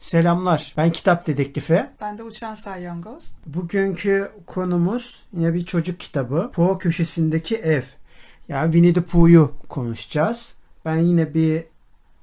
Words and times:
Selamlar. 0.00 0.74
Ben 0.76 0.92
Kitap 0.92 1.26
Dedektifi. 1.26 1.86
Ben 2.00 2.18
de 2.18 2.22
Uçan 2.22 2.54
Salyangoz. 2.54 3.32
Bugünkü 3.46 4.30
konumuz 4.46 5.22
yine 5.32 5.54
bir 5.54 5.64
çocuk 5.64 6.00
kitabı. 6.00 6.50
Po 6.52 6.78
köşesindeki 6.78 7.56
ev. 7.56 7.82
Ya 8.48 8.56
yani 8.56 8.72
Winnie 8.72 8.92
the 8.92 9.02
Pooh'yu 9.02 9.52
konuşacağız. 9.68 10.56
Ben 10.84 10.96
yine 10.96 11.34
bir 11.34 11.64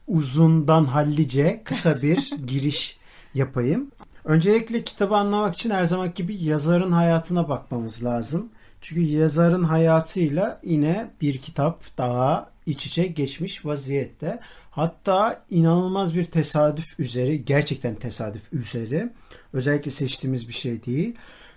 uzundan 0.07 0.85
hallice 0.85 1.61
kısa 1.63 2.01
bir 2.01 2.31
giriş 2.47 2.99
yapayım. 3.33 3.91
Öncelikle 4.25 4.83
kitabı 4.83 5.15
anlamak 5.15 5.53
için 5.53 5.69
her 5.69 5.85
zaman 5.85 6.13
gibi 6.15 6.43
yazarın 6.43 6.91
hayatına 6.91 7.49
bakmamız 7.49 8.03
lazım. 8.03 8.49
Çünkü 8.81 9.01
yazarın 9.01 9.63
hayatıyla 9.63 10.59
yine 10.63 11.11
bir 11.21 11.37
kitap 11.37 11.97
daha 11.97 12.49
iç 12.67 12.85
içe 12.85 13.07
geçmiş 13.07 13.65
vaziyette. 13.65 14.39
Hatta 14.71 15.43
inanılmaz 15.49 16.15
bir 16.15 16.25
tesadüf 16.25 16.99
üzeri, 16.99 17.45
gerçekten 17.45 17.95
tesadüf 17.95 18.53
üzeri, 18.53 19.09
özellikle 19.53 19.91
seçtiğimiz 19.91 20.47
bir 20.47 20.53
şey 20.53 20.85
değil. 20.85 21.15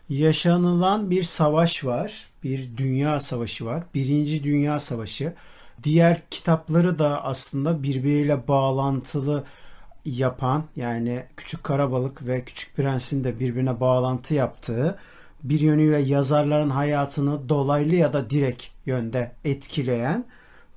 Yaşanılan 0.09 1.11
bir 1.11 1.23
savaş 1.23 1.85
var, 1.85 2.29
bir 2.43 2.77
dünya 2.77 3.21
savaşı 3.21 3.65
var, 3.65 3.85
birinci 3.95 4.45
dünya 4.45 4.81
savaşı. 4.81 5.33
Diğer 5.83 6.23
kitapları 6.31 6.99
da 6.99 7.25
aslında 7.25 7.83
birbiriyle 7.83 8.49
bağlantılı 8.49 9.45
yapan 10.05 10.65
yani 10.77 11.25
Küçük 11.37 11.65
Karabalık 11.65 12.27
ve 12.27 12.45
Küçük 12.45 12.77
Prens'in 12.77 13.25
de 13.25 13.41
birbirine 13.41 13.81
bağlantı 13.81 14.35
yaptığı 14.35 14.99
bir 15.43 15.61
yönüyle 15.61 15.99
yazarların 15.99 16.71
hayatını 16.71 17.49
dolaylı 17.49 17.95
ya 17.95 18.13
da 18.13 18.31
direkt 18.31 18.65
yönde 18.87 19.33
etkileyen 19.45 20.25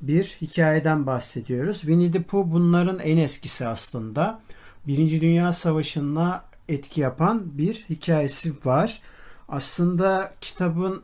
bir 0.08 0.38
hikayeden 0.42 1.08
bahsediyoruz. 1.08 1.80
Winnie 1.80 2.12
the 2.12 2.22
Pooh 2.22 2.46
bunların 2.48 3.00
en 3.00 3.18
eskisi 3.18 3.68
aslında. 3.68 4.40
Birinci 4.88 5.22
Dünya 5.22 5.52
Savaşı'na 5.52 6.44
etki 6.70 7.02
yapan 7.02 7.58
bir 7.58 7.86
hikayesi 7.90 8.54
var. 8.66 9.02
Aslında 9.50 10.34
kitabın 10.42 11.04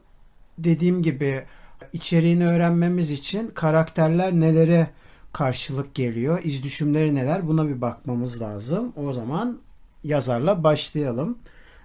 dediğim 0.57 1.03
gibi 1.03 1.43
içeriğini 1.93 2.47
öğrenmemiz 2.47 3.11
için 3.11 3.47
karakterler 3.47 4.33
nelere 4.33 4.89
karşılık 5.33 5.95
geliyor, 5.95 6.39
iz 6.43 6.63
düşümleri 6.63 7.15
neler 7.15 7.47
buna 7.47 7.67
bir 7.67 7.81
bakmamız 7.81 8.41
lazım. 8.41 8.93
O 8.95 9.13
zaman 9.13 9.57
yazarla 10.03 10.63
başlayalım. 10.63 11.37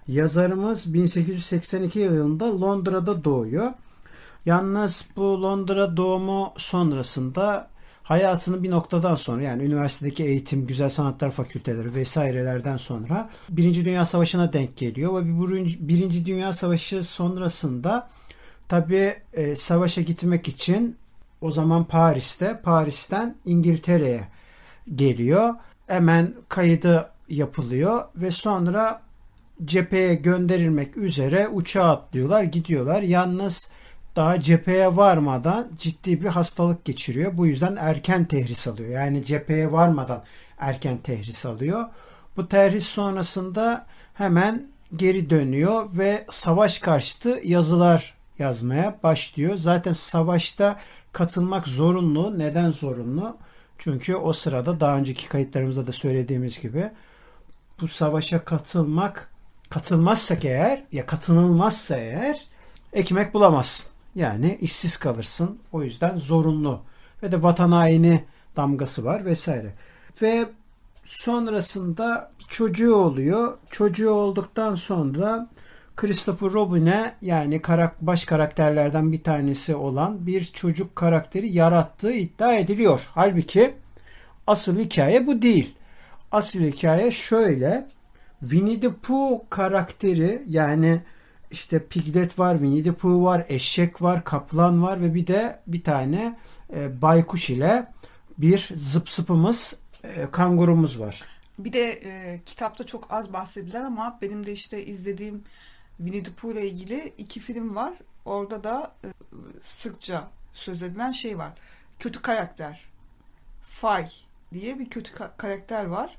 Yazarımız 0.07 0.93
1882 0.93 1.99
yılında 1.99 2.61
Londra'da 2.61 3.23
doğuyor. 3.23 3.71
Yalnız 4.45 5.09
bu 5.15 5.41
Londra 5.43 5.97
doğumu 5.97 6.53
sonrasında 6.57 7.67
hayatını 8.03 8.63
bir 8.63 8.71
noktadan 8.71 9.15
sonra 9.15 9.41
yani 9.41 9.63
üniversitedeki 9.63 10.23
eğitim, 10.23 10.67
güzel 10.67 10.89
sanatlar 10.89 11.31
fakülteleri 11.31 11.95
vesairelerden 11.95 12.77
sonra 12.77 13.29
Birinci 13.49 13.85
Dünya 13.85 14.05
Savaşı'na 14.05 14.53
denk 14.53 14.77
geliyor 14.77 15.13
ve 15.13 15.27
Birinci 15.79 16.25
Dünya 16.25 16.53
Savaşı 16.53 17.03
sonrasında 17.03 18.09
tabi 18.67 19.15
e, 19.33 19.55
savaşa 19.55 20.01
gitmek 20.01 20.47
için 20.47 20.97
o 21.41 21.51
zaman 21.51 21.83
Paris'te, 21.83 22.61
Paris'ten 22.63 23.35
İngiltere'ye 23.45 24.27
geliyor. 24.95 25.53
Hemen 25.87 26.33
kaydı 26.49 27.09
yapılıyor 27.29 28.05
ve 28.15 28.31
sonra 28.31 29.01
cepheye 29.65 30.15
gönderilmek 30.15 30.97
üzere 30.97 31.47
uçağa 31.47 31.89
atlıyorlar, 31.89 32.43
gidiyorlar. 32.43 33.01
Yalnız 33.01 33.69
daha 34.15 34.41
cepheye 34.41 34.95
varmadan 34.95 35.71
ciddi 35.77 36.21
bir 36.21 36.27
hastalık 36.27 36.85
geçiriyor. 36.85 37.37
Bu 37.37 37.47
yüzden 37.47 37.75
erken 37.75 38.25
tehris 38.25 38.67
alıyor. 38.67 38.89
Yani 38.89 39.25
cepheye 39.25 39.71
varmadan 39.71 40.23
erken 40.57 40.97
tehris 40.97 41.45
alıyor. 41.45 41.85
Bu 42.37 42.47
tehris 42.47 42.85
sonrasında 42.85 43.85
hemen 44.13 44.67
geri 44.95 45.29
dönüyor 45.29 45.89
ve 45.97 46.25
savaş 46.29 46.79
karşıtı 46.79 47.39
yazılar 47.43 48.13
yazmaya 48.39 48.99
başlıyor. 49.03 49.57
Zaten 49.57 49.93
savaşta 49.93 50.79
katılmak 51.13 51.67
zorunlu. 51.67 52.39
Neden 52.39 52.71
zorunlu? 52.71 53.37
Çünkü 53.77 54.15
o 54.15 54.33
sırada 54.33 54.79
daha 54.79 54.97
önceki 54.97 55.29
kayıtlarımızda 55.29 55.87
da 55.87 55.91
söylediğimiz 55.91 56.59
gibi 56.59 56.91
bu 57.81 57.87
savaşa 57.87 58.45
katılmak 58.45 59.31
katılmazsak 59.69 60.45
eğer 60.45 60.83
ya 60.91 61.05
katılılmazsa 61.05 61.97
eğer 61.97 62.45
ekmek 62.93 63.33
bulamazsın. 63.33 63.94
Yani 64.15 64.57
işsiz 64.61 64.97
kalırsın. 64.97 65.59
O 65.71 65.83
yüzden 65.83 66.17
zorunlu. 66.17 66.81
Ve 67.23 67.31
de 67.31 67.43
vatan 67.43 67.71
haini 67.71 68.23
damgası 68.55 69.05
var 69.05 69.25
vesaire. 69.25 69.73
Ve 70.21 70.45
sonrasında 71.05 72.31
çocuğu 72.47 72.95
oluyor. 72.95 73.57
Çocuğu 73.69 74.09
olduktan 74.09 74.75
sonra 74.75 75.49
Christopher 75.95 76.51
Robin'e 76.51 77.15
yani 77.21 77.61
baş 78.01 78.25
karakterlerden 78.25 79.11
bir 79.11 79.23
tanesi 79.23 79.75
olan 79.75 80.27
bir 80.27 80.45
çocuk 80.45 80.95
karakteri 80.95 81.49
yarattığı 81.49 82.11
iddia 82.11 82.53
ediliyor. 82.53 83.09
Halbuki 83.13 83.73
asıl 84.47 84.79
hikaye 84.79 85.27
bu 85.27 85.41
değil. 85.41 85.75
Asıl 86.31 86.59
hikaye 86.59 87.11
şöyle. 87.11 87.87
Winnie 88.39 88.79
the 88.79 88.93
Pooh 88.93 89.39
karakteri 89.49 90.43
yani 90.47 91.01
işte 91.55 91.87
Piglet 91.87 92.39
var, 92.39 92.53
Winnie 92.53 92.83
the 92.83 92.93
var, 93.03 93.45
eşek 93.49 94.01
var, 94.01 94.23
kaplan 94.23 94.83
var 94.83 95.01
ve 95.01 95.13
bir 95.13 95.27
de 95.27 95.59
bir 95.67 95.83
tane 95.83 96.39
e, 96.73 97.01
baykuş 97.01 97.49
ile 97.49 97.91
bir 98.37 98.69
zıp 98.73 99.09
zıpımız 99.09 99.75
e, 100.03 100.31
kangurumuz 100.31 100.99
var. 100.99 101.23
Bir 101.59 101.73
de 101.73 101.91
e, 101.91 102.39
kitapta 102.45 102.83
çok 102.83 103.13
az 103.13 103.33
bahsedilen 103.33 103.83
ama 103.83 104.19
benim 104.21 104.45
de 104.45 104.51
işte 104.51 104.85
izlediğim 104.85 105.43
Winnie 105.97 106.23
the 106.23 106.31
Pooh 106.31 106.53
ile 106.53 106.67
ilgili 106.67 107.13
iki 107.17 107.39
film 107.39 107.75
var. 107.75 107.93
Orada 108.25 108.63
da 108.63 108.91
e, 109.03 109.07
sıkça 109.61 110.27
söz 110.53 110.83
edilen 110.83 111.11
şey 111.11 111.37
var. 111.37 111.53
Kötü 111.99 112.21
karakter. 112.21 112.85
Fay 113.63 114.07
diye 114.53 114.79
bir 114.79 114.89
kötü 114.89 115.13
ka- 115.13 115.37
karakter 115.37 115.85
var 115.85 116.17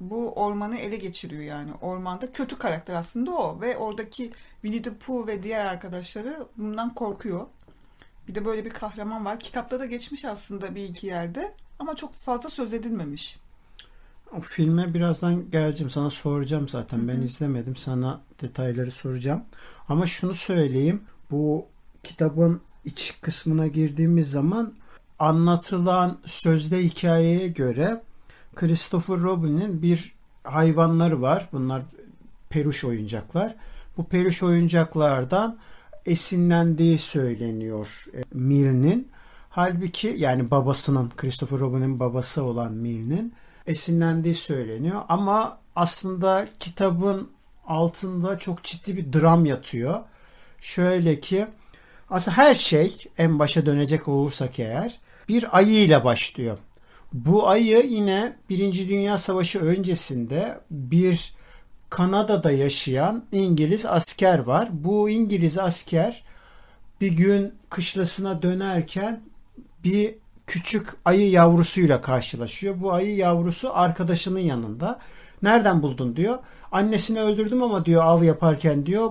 bu 0.00 0.32
ormanı 0.32 0.78
ele 0.78 0.96
geçiriyor 0.96 1.42
yani. 1.42 1.70
Ormanda 1.80 2.32
kötü 2.32 2.58
karakter 2.58 2.94
aslında 2.94 3.30
o 3.30 3.60
ve 3.60 3.76
oradaki 3.76 4.32
Winnie 4.52 4.82
the 4.82 4.94
Pooh 4.94 5.26
ve 5.26 5.42
diğer 5.42 5.64
arkadaşları 5.64 6.46
bundan 6.56 6.94
korkuyor. 6.94 7.46
Bir 8.28 8.34
de 8.34 8.44
böyle 8.44 8.64
bir 8.64 8.70
kahraman 8.70 9.24
var. 9.24 9.40
Kitapta 9.40 9.80
da 9.80 9.86
geçmiş 9.86 10.24
aslında 10.24 10.74
bir 10.74 10.84
iki 10.84 11.06
yerde 11.06 11.54
ama 11.78 11.96
çok 11.96 12.14
fazla 12.14 12.50
söz 12.50 12.74
edilmemiş. 12.74 13.38
O 14.36 14.40
filme 14.40 14.94
birazdan 14.94 15.50
geleceğim. 15.50 15.90
Sana 15.90 16.10
soracağım 16.10 16.68
zaten. 16.68 16.98
Hı-hı. 16.98 17.08
Ben 17.08 17.20
izlemedim. 17.20 17.76
Sana 17.76 18.20
detayları 18.42 18.90
soracağım. 18.90 19.44
Ama 19.88 20.06
şunu 20.06 20.34
söyleyeyim. 20.34 21.02
Bu 21.30 21.66
kitabın 22.02 22.60
iç 22.84 23.18
kısmına 23.20 23.66
girdiğimiz 23.66 24.30
zaman 24.30 24.74
anlatılan 25.18 26.18
sözde 26.24 26.84
hikayeye 26.84 27.48
göre 27.48 28.02
Christopher 28.58 29.16
Robin'in 29.16 29.82
bir 29.82 30.12
hayvanları 30.44 31.22
var. 31.22 31.48
Bunlar 31.52 31.82
peruş 32.50 32.84
oyuncaklar. 32.84 33.54
Bu 33.96 34.04
peruş 34.04 34.42
oyuncaklardan 34.42 35.58
esinlendiği 36.06 36.98
söyleniyor 36.98 38.04
e, 38.14 38.22
Milne'in. 38.32 39.08
Halbuki 39.50 40.14
yani 40.18 40.50
babasının 40.50 41.10
Christopher 41.16 41.58
Robin'in 41.58 42.00
babası 42.00 42.42
olan 42.42 42.72
Milne'in 42.72 43.34
esinlendiği 43.66 44.34
söyleniyor. 44.34 45.02
Ama 45.08 45.58
aslında 45.76 46.48
kitabın 46.60 47.30
altında 47.66 48.38
çok 48.38 48.62
ciddi 48.62 48.96
bir 48.96 49.12
dram 49.12 49.46
yatıyor. 49.46 50.00
Şöyle 50.60 51.20
ki 51.20 51.46
aslında 52.10 52.36
her 52.36 52.54
şey 52.54 53.04
en 53.18 53.38
başa 53.38 53.66
dönecek 53.66 54.08
olursak 54.08 54.58
eğer 54.58 54.98
bir 55.28 55.56
ayı 55.56 55.84
ile 55.84 56.04
başlıyor. 56.04 56.58
Bu 57.12 57.48
ayı 57.48 57.86
yine 57.86 58.36
Birinci 58.50 58.88
Dünya 58.88 59.18
Savaşı 59.18 59.60
öncesinde 59.60 60.60
bir 60.70 61.32
Kanada'da 61.90 62.50
yaşayan 62.50 63.24
İngiliz 63.32 63.86
asker 63.86 64.38
var. 64.38 64.68
Bu 64.72 65.10
İngiliz 65.10 65.58
asker 65.58 66.24
bir 67.00 67.12
gün 67.12 67.54
kışlasına 67.70 68.42
dönerken 68.42 69.20
bir 69.84 70.14
küçük 70.46 70.96
ayı 71.04 71.30
yavrusuyla 71.30 72.00
karşılaşıyor. 72.00 72.80
Bu 72.80 72.92
ayı 72.92 73.16
yavrusu 73.16 73.76
arkadaşının 73.76 74.40
yanında. 74.40 74.98
Nereden 75.42 75.82
buldun 75.82 76.16
diyor. 76.16 76.38
Annesini 76.72 77.20
öldürdüm 77.20 77.62
ama 77.62 77.84
diyor 77.84 78.04
av 78.04 78.22
yaparken 78.22 78.86
diyor 78.86 79.10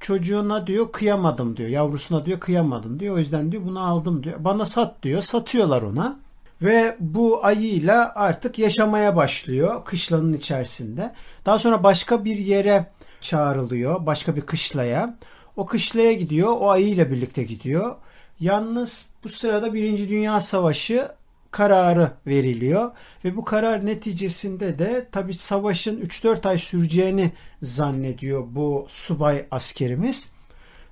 çocuğuna 0.00 0.66
diyor 0.66 0.92
kıyamadım 0.92 1.56
diyor. 1.56 1.68
Yavrusuna 1.68 2.26
diyor 2.26 2.40
kıyamadım 2.40 3.00
diyor. 3.00 3.14
O 3.14 3.18
yüzden 3.18 3.52
diyor 3.52 3.64
bunu 3.66 3.80
aldım 3.80 4.22
diyor. 4.22 4.44
Bana 4.44 4.64
sat 4.64 5.02
diyor. 5.02 5.22
Satıyorlar 5.22 5.82
ona. 5.82 6.25
Ve 6.62 6.96
bu 7.00 7.44
ayıyla 7.44 8.12
artık 8.14 8.58
yaşamaya 8.58 9.16
başlıyor 9.16 9.84
kışlanın 9.84 10.32
içerisinde. 10.32 11.12
Daha 11.46 11.58
sonra 11.58 11.82
başka 11.82 12.24
bir 12.24 12.38
yere 12.38 12.86
çağrılıyor. 13.20 14.06
Başka 14.06 14.36
bir 14.36 14.40
kışlaya. 14.40 15.18
O 15.56 15.66
kışlaya 15.66 16.12
gidiyor. 16.12 16.56
O 16.60 16.70
ayıyla 16.70 17.10
birlikte 17.10 17.42
gidiyor. 17.42 17.96
Yalnız 18.40 19.06
bu 19.24 19.28
sırada 19.28 19.74
Birinci 19.74 20.08
Dünya 20.08 20.40
Savaşı 20.40 21.08
kararı 21.50 22.10
veriliyor 22.26 22.90
ve 23.24 23.36
bu 23.36 23.44
karar 23.44 23.86
neticesinde 23.86 24.78
de 24.78 25.06
tabi 25.12 25.34
savaşın 25.34 26.00
3-4 26.00 26.48
ay 26.48 26.58
süreceğini 26.58 27.32
zannediyor 27.62 28.44
bu 28.50 28.86
subay 28.88 29.46
askerimiz. 29.50 30.35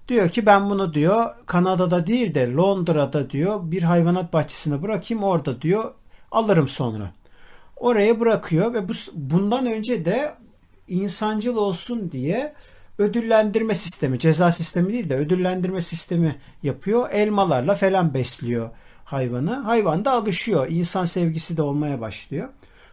Diyor 0.09 0.29
ki 0.29 0.47
ben 0.47 0.71
bunu 0.71 0.95
diyor 0.95 1.31
Kanada'da 1.47 2.07
değil 2.07 2.35
de 2.35 2.53
Londra'da 2.53 3.31
diyor 3.31 3.61
bir 3.63 3.83
hayvanat 3.83 4.33
bahçesine 4.33 4.83
bırakayım 4.83 5.25
orada 5.25 5.63
diyor 5.63 5.95
alırım 6.31 6.69
sonra. 6.69 7.13
Oraya 7.77 8.21
bırakıyor 8.21 8.75
ve 8.75 8.89
bu, 8.89 8.93
bundan 9.15 9.67
önce 9.67 10.05
de 10.05 10.35
insancıl 10.89 11.57
olsun 11.57 12.13
diye 12.13 12.55
ödüllendirme 12.99 13.75
sistemi, 13.75 14.19
ceza 14.19 14.53
sistemi 14.53 14.93
değil 14.93 15.09
de 15.09 15.17
ödüllendirme 15.17 15.81
sistemi 15.81 16.37
yapıyor. 16.63 17.11
Elmalarla 17.11 17.75
falan 17.75 18.15
besliyor 18.15 18.71
hayvanı. 19.05 19.55
Hayvan 19.55 20.05
da 20.05 20.13
alışıyor. 20.13 20.67
İnsan 20.71 21.05
sevgisi 21.05 21.57
de 21.57 21.63
olmaya 21.63 22.01
başlıyor. 22.01 22.49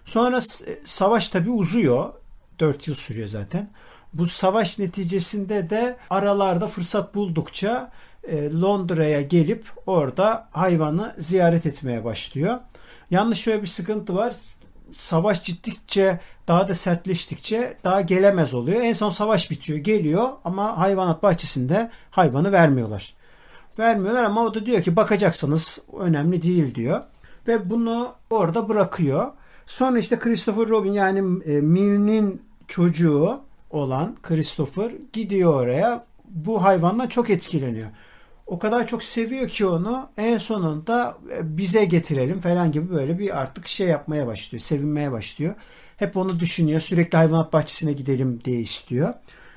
Sonra 0.06 0.40
savaş 0.86 1.30
tabi 1.30 1.50
uzuyor. 1.50 2.14
4 2.60 2.88
yıl 2.88 2.96
sürüyor 2.96 3.28
zaten. 3.28 3.70
Bu 4.14 4.26
savaş 4.26 4.80
neticesinde 4.80 5.70
de 5.70 5.98
aralarda 6.10 6.68
fırsat 6.68 7.16
buldukça 7.16 7.92
e, 8.24 8.52
Londra'ya 8.52 9.22
gelip 9.22 9.70
orada 9.86 10.48
hayvanı 10.52 11.16
ziyaret 11.18 11.66
etmeye 11.66 12.04
başlıyor. 12.04 12.60
Yalnız 13.12 13.38
şöyle 13.38 13.62
bir 13.62 13.68
sıkıntı 13.68 14.16
var. 14.16 14.36
Savaş 14.94 15.44
ciddikçe 15.44 16.20
daha 16.48 16.68
da 16.68 16.76
sertleştikçe 16.76 17.78
daha 17.84 18.02
gelemez 18.02 18.54
oluyor. 18.54 18.82
En 18.82 18.94
son 18.94 19.10
savaş 19.10 19.52
bitiyor 19.52 19.80
geliyor 19.80 20.30
ama 20.46 20.78
hayvanat 20.78 21.24
bahçesinde 21.24 21.92
hayvanı 22.12 22.52
vermiyorlar. 22.52 23.14
Vermiyorlar 23.80 24.24
ama 24.24 24.44
o 24.46 24.54
da 24.54 24.66
diyor 24.66 24.82
ki 24.82 24.96
bakacaksanız 24.96 25.80
önemli 26.00 26.42
değil 26.42 26.76
diyor. 26.76 27.02
Ve 27.48 27.70
bunu 27.70 28.14
orada 28.30 28.70
bırakıyor. 28.70 29.32
Sonra 29.66 30.00
işte 30.00 30.20
Christopher 30.20 30.68
Robin 30.68 30.94
yani 30.94 31.44
e, 31.46 31.62
Milne'in 31.62 32.42
çocuğu 32.68 33.42
olan 33.72 34.16
Christopher 34.24 34.92
gidiyor 35.14 35.54
oraya. 35.54 36.06
Bu 36.26 36.64
hayvandan 36.64 37.08
çok 37.08 37.30
etkileniyor. 37.30 37.90
O 38.48 38.60
kadar 38.60 38.88
çok 38.88 39.04
seviyor 39.04 39.50
ki 39.50 39.66
onu 39.66 40.10
en 40.18 40.38
sonunda 40.38 41.18
e, 41.32 41.58
bize 41.58 41.86
getirelim 41.86 42.40
falan 42.40 42.72
gibi 42.72 42.90
böyle 42.90 43.20
bir 43.20 43.42
artık 43.42 43.68
şey 43.68 43.88
yapmaya 43.88 44.28
başlıyor. 44.28 44.62
Sevinmeye 44.62 45.12
başlıyor. 45.12 45.56
Hep 45.98 46.18
onu 46.18 46.40
düşünüyor. 46.40 46.80
Sürekli 46.80 47.18
hayvanat 47.18 47.54
bahçesine 47.54 47.94
gidelim 47.94 48.42
diye 48.46 48.60
istiyor. 48.60 49.14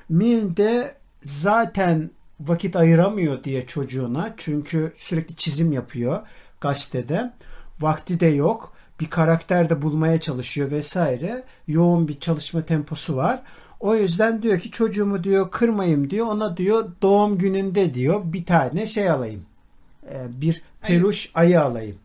Milne 0.09 0.57
de 0.57 0.95
zaten 1.21 2.11
vakit 2.39 2.75
ayıramıyor 2.75 3.43
diye 3.43 3.65
çocuğuna. 3.65 4.33
Çünkü 4.37 4.93
sürekli 4.97 5.35
çizim 5.35 5.71
yapıyor 5.71 6.21
gazetede. 6.61 7.33
Vakti 7.79 8.19
de 8.19 8.27
yok. 8.27 8.73
Bir 8.99 9.09
karakter 9.09 9.69
de 9.69 9.81
bulmaya 9.81 10.21
çalışıyor 10.21 10.71
vesaire. 10.71 11.43
Yoğun 11.67 12.07
bir 12.07 12.19
çalışma 12.19 12.61
temposu 12.61 13.15
var. 13.15 13.41
O 13.85 13.95
yüzden 13.95 14.41
diyor 14.41 14.59
ki 14.59 14.71
çocuğumu 14.71 15.23
diyor 15.23 15.51
kırmayayım 15.51 16.09
diyor. 16.09 16.27
Ona 16.27 16.57
diyor 16.57 16.91
doğum 17.01 17.37
gününde 17.37 17.93
diyor 17.93 18.21
bir 18.25 18.45
tane 18.45 18.87
şey 18.87 19.09
alayım. 19.09 19.45
Ee, 20.09 20.25
bir 20.41 20.61
peluş 20.81 21.31
ayı 21.35 21.61
alayım. 21.61 21.95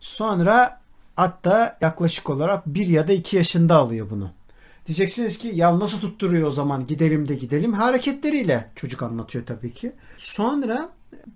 Sonra 0.00 0.80
hatta 1.16 1.78
yaklaşık 1.80 2.30
olarak 2.30 2.66
bir 2.66 2.86
ya 2.86 3.08
da 3.08 3.12
iki 3.12 3.36
yaşında 3.36 3.76
alıyor 3.76 4.10
bunu. 4.10 4.30
Diyeceksiniz 4.86 5.38
ki 5.38 5.50
ya 5.54 5.80
nasıl 5.80 6.00
tutturuyor 6.00 6.48
o 6.48 6.50
zaman 6.50 6.86
gidelim 6.86 7.28
de 7.28 7.34
gidelim. 7.34 7.72
Hareketleriyle 7.72 8.70
çocuk 8.76 9.02
anlatıyor 9.02 9.46
tabii 9.46 9.72
ki. 9.72 9.92
Sonra 10.16 10.88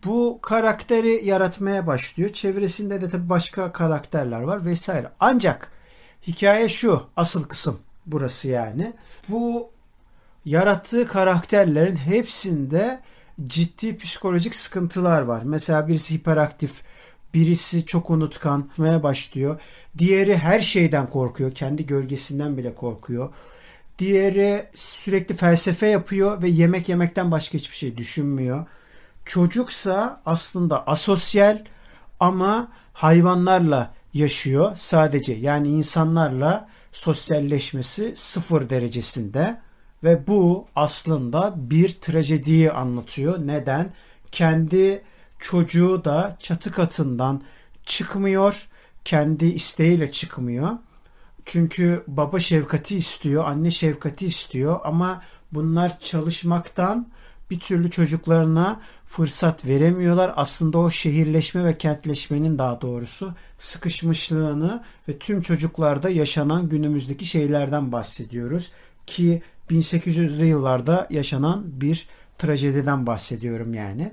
bu 0.05 0.39
karakteri 0.43 1.21
yaratmaya 1.25 1.87
başlıyor. 1.87 2.33
Çevresinde 2.33 3.01
de 3.01 3.09
tabii 3.09 3.29
başka 3.29 3.73
karakterler 3.73 4.41
var 4.41 4.65
vesaire. 4.65 5.11
Ancak 5.21 5.71
hikaye 6.27 6.69
şu 6.69 7.03
asıl 7.17 7.45
kısım 7.45 7.79
burası 8.07 8.49
yani. 8.49 8.93
Bu 9.29 9.76
yarattığı 10.47 11.09
karakterlerin 11.09 11.97
hepsinde 11.97 13.01
ciddi 13.47 13.99
psikolojik 13.99 14.55
sıkıntılar 14.55 15.23
var. 15.23 15.43
Mesela 15.45 15.89
birisi 15.89 16.15
hiperaktif, 16.15 16.83
birisi 17.35 17.87
çok 17.87 18.11
unutkanmaya 18.11 19.03
başlıyor. 19.03 19.61
Diğeri 19.99 20.37
her 20.37 20.61
şeyden 20.61 21.11
korkuyor. 21.11 21.55
Kendi 21.55 21.87
gölgesinden 21.87 22.57
bile 22.57 22.75
korkuyor. 22.75 23.29
Diğeri 23.99 24.67
sürekli 24.75 25.37
felsefe 25.37 25.87
yapıyor 25.87 26.43
ve 26.43 26.49
yemek 26.49 26.89
yemekten 26.89 27.31
başka 27.31 27.59
hiçbir 27.59 27.77
şey 27.77 27.97
düşünmüyor. 27.97 28.67
Çocuksa 29.25 30.23
aslında 30.27 30.87
asosyal 30.87 31.65
ama 32.21 32.73
hayvanlarla 32.93 33.95
yaşıyor 34.15 34.73
sadece. 34.77 35.33
Yani 35.33 35.69
insanlarla 35.69 36.69
sosyalleşmesi 36.93 38.17
sıfır 38.17 38.71
derecesinde 38.71 39.66
ve 40.07 40.27
bu 40.27 40.67
aslında 40.77 41.55
bir 41.57 41.89
trajediyi 41.89 42.73
anlatıyor. 42.73 43.47
Neden? 43.47 43.93
Kendi 44.33 45.03
çocuğu 45.39 46.05
da 46.05 46.37
çatı 46.41 46.73
katından 46.73 47.43
çıkmıyor. 47.87 48.69
Kendi 49.05 49.47
isteğiyle 49.47 50.11
çıkmıyor. 50.11 50.71
Çünkü 51.45 52.05
baba 52.07 52.41
şefkati 52.41 52.97
istiyor, 52.97 53.45
anne 53.45 53.71
şefkati 53.71 54.27
istiyor 54.27 54.81
ama 54.85 55.23
bunlar 55.53 56.01
çalışmaktan 56.01 57.09
bir 57.51 57.61
türlü 57.61 57.91
çocuklarına 57.91 58.81
fırsat 59.07 59.67
veremiyorlar. 59.67 60.33
Aslında 60.37 60.79
o 60.79 60.91
şehirleşme 60.91 61.65
ve 61.65 61.79
kentleşmenin 61.79 62.59
daha 62.59 62.81
doğrusu 62.81 63.35
sıkışmışlığını 63.59 64.85
ve 65.09 65.19
tüm 65.19 65.43
çocuklarda 65.43 66.11
yaşanan 66.11 66.69
günümüzdeki 66.69 67.25
şeylerden 67.25 67.93
bahsediyoruz 67.93 68.71
ki 69.07 69.43
1800'lü 69.71 70.45
yıllarda 70.45 71.07
yaşanan 71.11 71.81
bir 71.81 72.09
trajediden 72.39 73.07
bahsediyorum 73.07 73.75
yani. 73.75 74.13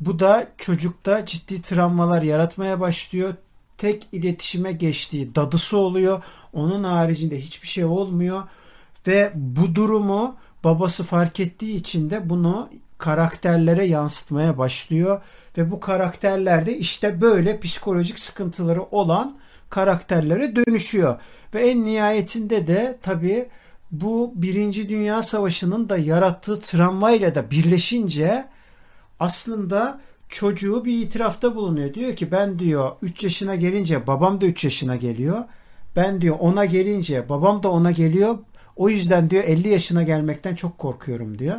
Bu 0.00 0.18
da 0.18 0.48
çocukta 0.58 1.26
ciddi 1.26 1.62
travmalar 1.62 2.22
yaratmaya 2.22 2.80
başlıyor. 2.80 3.34
Tek 3.78 4.06
iletişime 4.12 4.72
geçtiği 4.72 5.34
dadısı 5.34 5.76
oluyor. 5.78 6.22
Onun 6.52 6.84
haricinde 6.84 7.40
hiçbir 7.40 7.68
şey 7.68 7.84
olmuyor. 7.84 8.42
Ve 9.06 9.32
bu 9.34 9.74
durumu 9.74 10.36
babası 10.64 11.04
fark 11.04 11.40
ettiği 11.40 11.76
için 11.76 12.10
de 12.10 12.30
bunu 12.30 12.70
karakterlere 12.98 13.86
yansıtmaya 13.86 14.58
başlıyor. 14.58 15.22
Ve 15.58 15.70
bu 15.70 15.80
karakterler 15.80 16.66
de 16.66 16.78
işte 16.78 17.20
böyle 17.20 17.60
psikolojik 17.60 18.18
sıkıntıları 18.18 18.82
olan 18.82 19.38
karakterlere 19.70 20.56
dönüşüyor. 20.56 21.20
Ve 21.54 21.70
en 21.70 21.84
nihayetinde 21.84 22.66
de 22.66 22.98
tabii 23.02 23.48
bu 23.90 24.32
Birinci 24.34 24.88
Dünya 24.88 25.22
Savaşı'nın 25.22 25.88
da 25.88 25.98
yarattığı 25.98 26.60
travmayla 26.60 27.34
da 27.34 27.50
birleşince 27.50 28.48
aslında 29.20 30.00
çocuğu 30.28 30.84
bir 30.84 31.02
itirafta 31.02 31.54
bulunuyor. 31.54 31.94
Diyor 31.94 32.16
ki 32.16 32.30
ben 32.30 32.58
diyor 32.58 32.92
3 33.02 33.24
yaşına 33.24 33.54
gelince 33.54 34.06
babam 34.06 34.40
da 34.40 34.46
3 34.46 34.64
yaşına 34.64 34.96
geliyor. 34.96 35.44
Ben 35.96 36.20
diyor 36.20 36.36
ona 36.40 36.64
gelince 36.64 37.28
babam 37.28 37.62
da 37.62 37.70
ona 37.70 37.90
geliyor. 37.90 38.38
O 38.76 38.88
yüzden 38.88 39.30
diyor 39.30 39.44
50 39.44 39.68
yaşına 39.68 40.02
gelmekten 40.02 40.54
çok 40.54 40.78
korkuyorum 40.78 41.38
diyor. 41.38 41.56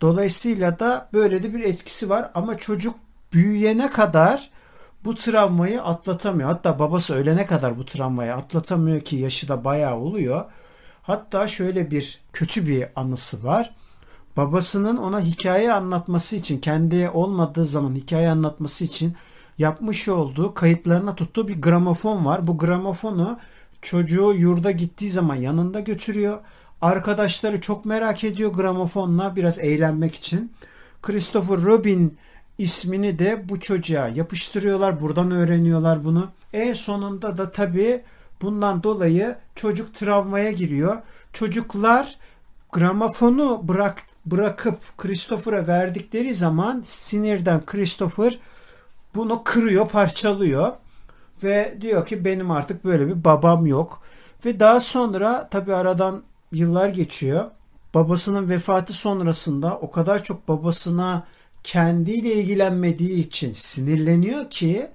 Dolayısıyla 0.00 0.78
da 0.78 1.08
böyle 1.12 1.42
de 1.42 1.54
bir 1.54 1.64
etkisi 1.64 2.10
var 2.10 2.30
ama 2.34 2.58
çocuk 2.58 2.94
büyüyene 3.32 3.90
kadar 3.90 4.50
bu 5.04 5.14
travmayı 5.14 5.82
atlatamıyor. 5.82 6.48
Hatta 6.48 6.78
babası 6.78 7.14
ölene 7.14 7.46
kadar 7.46 7.78
bu 7.78 7.84
travmayı 7.84 8.34
atlatamıyor 8.34 9.00
ki 9.00 9.16
yaşı 9.16 9.48
da 9.48 9.64
bayağı 9.64 9.96
oluyor. 9.96 10.44
Hatta 11.06 11.48
şöyle 11.48 11.90
bir 11.90 12.20
kötü 12.32 12.66
bir 12.66 12.86
anısı 12.96 13.44
var. 13.44 13.74
Babasının 14.36 14.96
ona 14.96 15.20
hikaye 15.20 15.72
anlatması 15.72 16.36
için 16.36 16.58
kendi 16.58 17.10
olmadığı 17.10 17.66
zaman 17.66 17.94
hikaye 17.94 18.30
anlatması 18.30 18.84
için 18.84 19.14
yapmış 19.58 20.08
olduğu 20.08 20.54
kayıtlarına 20.54 21.14
tuttuğu 21.14 21.48
bir 21.48 21.62
gramofon 21.62 22.24
var. 22.24 22.46
Bu 22.46 22.58
gramofonu 22.58 23.38
çocuğu 23.82 24.32
yurda 24.32 24.70
gittiği 24.70 25.10
zaman 25.10 25.34
yanında 25.34 25.80
götürüyor. 25.80 26.38
Arkadaşları 26.80 27.60
çok 27.60 27.84
merak 27.84 28.24
ediyor 28.24 28.52
gramofonla 28.52 29.36
biraz 29.36 29.58
eğlenmek 29.58 30.14
için. 30.14 30.52
Christopher 31.02 31.62
Robin 31.62 32.18
ismini 32.58 33.18
de 33.18 33.48
bu 33.48 33.60
çocuğa 33.60 34.08
yapıştırıyorlar. 34.08 35.00
Buradan 35.00 35.30
öğreniyorlar 35.30 36.04
bunu. 36.04 36.28
En 36.52 36.72
sonunda 36.72 37.38
da 37.38 37.52
tabii 37.52 38.02
bundan 38.42 38.82
dolayı 38.82 39.36
çocuk 39.54 39.94
travmaya 39.94 40.50
giriyor. 40.50 40.96
Çocuklar 41.32 42.18
gramofonu 42.72 43.68
bırak 43.68 44.02
bırakıp 44.26 44.98
Christopher'a 44.98 45.66
verdikleri 45.66 46.34
zaman 46.34 46.80
sinirden 46.84 47.66
Christopher 47.66 48.38
bunu 49.14 49.44
kırıyor, 49.44 49.88
parçalıyor 49.88 50.72
ve 51.42 51.78
diyor 51.80 52.06
ki 52.06 52.24
benim 52.24 52.50
artık 52.50 52.84
böyle 52.84 53.06
bir 53.06 53.24
babam 53.24 53.66
yok. 53.66 54.02
Ve 54.44 54.60
daha 54.60 54.80
sonra 54.80 55.48
tabi 55.48 55.74
aradan 55.74 56.22
yıllar 56.52 56.88
geçiyor. 56.88 57.50
Babasının 57.94 58.48
vefatı 58.48 58.92
sonrasında 58.92 59.78
o 59.78 59.90
kadar 59.90 60.24
çok 60.24 60.48
babasına 60.48 61.26
kendiyle 61.62 62.34
ilgilenmediği 62.34 63.26
için 63.26 63.52
sinirleniyor 63.52 64.50
ki 64.50 64.90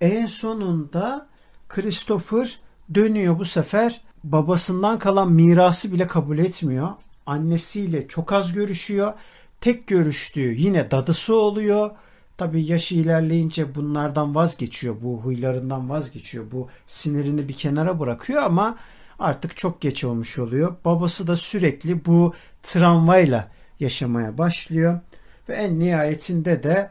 en 0.00 0.26
sonunda 0.26 1.26
Christopher 1.68 2.60
dönüyor 2.94 3.38
bu 3.38 3.44
sefer 3.44 4.00
babasından 4.24 4.98
kalan 4.98 5.32
mirası 5.32 5.92
bile 5.92 6.06
kabul 6.06 6.38
etmiyor. 6.38 6.88
Annesiyle 7.26 8.08
çok 8.08 8.32
az 8.32 8.52
görüşüyor. 8.52 9.12
Tek 9.60 9.86
görüştüğü 9.86 10.54
yine 10.54 10.90
dadısı 10.90 11.34
oluyor. 11.34 11.90
Tabii 12.36 12.64
yaşı 12.64 12.94
ilerleyince 12.94 13.74
bunlardan 13.74 14.34
vazgeçiyor. 14.34 14.96
Bu 15.02 15.20
huylarından 15.20 15.90
vazgeçiyor. 15.90 16.44
Bu 16.52 16.68
sinirini 16.86 17.48
bir 17.48 17.54
kenara 17.54 18.00
bırakıyor 18.00 18.42
ama 18.42 18.76
artık 19.18 19.56
çok 19.56 19.80
geç 19.80 20.04
olmuş 20.04 20.38
oluyor. 20.38 20.76
Babası 20.84 21.26
da 21.26 21.36
sürekli 21.36 22.04
bu 22.04 22.34
travmayla 22.62 23.48
yaşamaya 23.80 24.38
başlıyor. 24.38 25.00
Ve 25.48 25.54
en 25.54 25.80
nihayetinde 25.80 26.62
de 26.62 26.90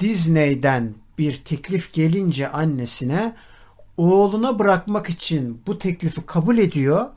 Disney'den 0.00 0.94
bir 1.18 1.36
teklif 1.44 1.92
gelince 1.92 2.48
annesine 2.48 3.34
oğluna 3.98 4.58
bırakmak 4.58 5.08
için 5.08 5.62
bu 5.66 5.78
teklifi 5.78 6.26
kabul 6.26 6.58
ediyor. 6.58 7.10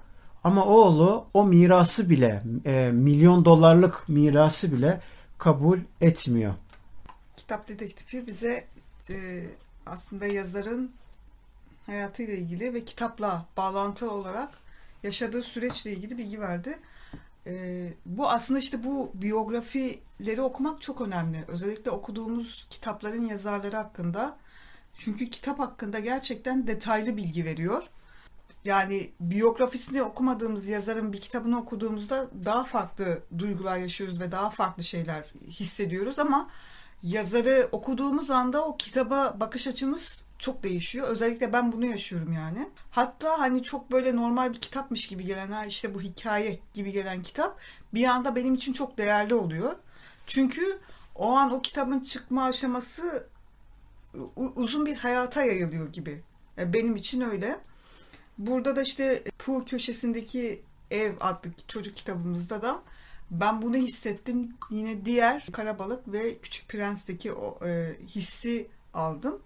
Ama 0.44 0.66
oğlu 0.66 1.26
o 1.34 1.46
mirası 1.46 2.10
bile 2.10 2.44
e, 2.66 2.92
milyon 2.94 3.46
dolarlık 3.46 4.10
mirası 4.10 4.72
bile 4.72 5.02
kabul 5.38 5.80
etmiyor. 6.02 6.54
Kitap 7.38 7.68
dedektifi 7.68 8.28
bize 8.28 8.68
e, 9.10 9.44
aslında 9.86 10.28
yazarın 10.28 10.92
hayatıyla 11.86 12.34
ilgili 12.34 12.74
ve 12.74 12.86
kitapla 12.86 13.46
bağlantı 13.58 14.12
olarak 14.12 14.50
yaşadığı 15.04 15.44
süreçle 15.44 15.92
ilgili 15.92 16.18
bilgi 16.18 16.42
verdi. 16.42 16.80
E, 17.48 17.54
bu 18.06 18.30
aslında 18.30 18.60
işte 18.60 18.84
bu 18.84 19.12
biyografileri 19.14 20.42
okumak 20.42 20.82
çok 20.82 21.02
önemli. 21.02 21.44
Özellikle 21.48 21.92
okuduğumuz 21.92 22.68
kitapların 22.70 23.26
yazarları 23.26 23.78
hakkında. 23.78 24.38
Çünkü 24.96 25.30
kitap 25.30 25.60
hakkında 25.60 26.00
gerçekten 26.00 26.68
detaylı 26.68 27.18
bilgi 27.18 27.46
veriyor. 27.46 27.84
Yani 28.66 29.12
biyografisini 29.20 30.04
okumadığımız 30.04 30.68
yazarın 30.68 31.14
bir 31.14 31.22
kitabını 31.22 31.60
okuduğumuzda 31.60 32.30
daha 32.46 32.64
farklı 32.64 33.20
duygular 33.38 33.78
yaşıyoruz 33.78 34.20
ve 34.20 34.32
daha 34.32 34.50
farklı 34.50 34.84
şeyler 34.84 35.24
hissediyoruz 35.48 36.20
ama 36.20 36.50
yazarı 37.04 37.70
okuduğumuz 37.72 38.32
anda 38.32 38.66
o 38.66 38.78
kitaba 38.78 39.38
bakış 39.40 39.68
açımız 39.68 40.24
çok 40.38 40.64
değişiyor. 40.64 41.08
Özellikle 41.08 41.54
ben 41.54 41.72
bunu 41.72 41.86
yaşıyorum 41.86 42.34
yani. 42.34 42.70
Hatta 42.92 43.40
hani 43.40 43.64
çok 43.64 43.92
böyle 43.92 44.16
normal 44.16 44.54
bir 44.54 44.62
kitapmış 44.62 45.08
gibi 45.08 45.26
gelen, 45.26 45.68
işte 45.68 45.96
bu 45.96 46.02
hikaye 46.02 46.60
gibi 46.74 46.92
gelen 46.92 47.22
kitap 47.22 47.60
bir 47.94 48.06
anda 48.06 48.36
benim 48.36 48.56
için 48.56 48.74
çok 48.74 48.98
değerli 48.98 49.34
oluyor. 49.36 49.76
Çünkü 50.26 50.80
o 51.16 51.32
an 51.32 51.54
o 51.54 51.62
kitabın 51.62 52.00
çıkma 52.00 52.44
aşaması 52.46 53.28
uzun 54.36 54.86
bir 54.86 54.96
hayata 54.96 55.44
yayılıyor 55.44 55.94
gibi. 55.94 56.22
Yani 56.58 56.74
benim 56.74 56.96
için 56.96 57.22
öyle. 57.22 57.60
Burada 58.38 58.76
da 58.76 58.82
işte 58.82 59.24
Pooh 59.40 59.66
köşesindeki 59.66 60.62
ev 60.92 61.14
adlı 61.20 61.50
çocuk 61.68 61.96
kitabımızda 61.96 62.62
da 62.62 62.82
ben 63.32 63.62
bunu 63.62 63.76
hissettim. 63.76 64.54
Yine 64.70 65.06
diğer 65.06 65.46
Karabalık 65.52 66.12
ve 66.14 66.38
Küçük 66.38 66.70
Prens'teki 66.70 67.34
o 67.34 67.66
e, 67.66 67.96
hissi 68.08 68.68
aldım. 68.94 69.42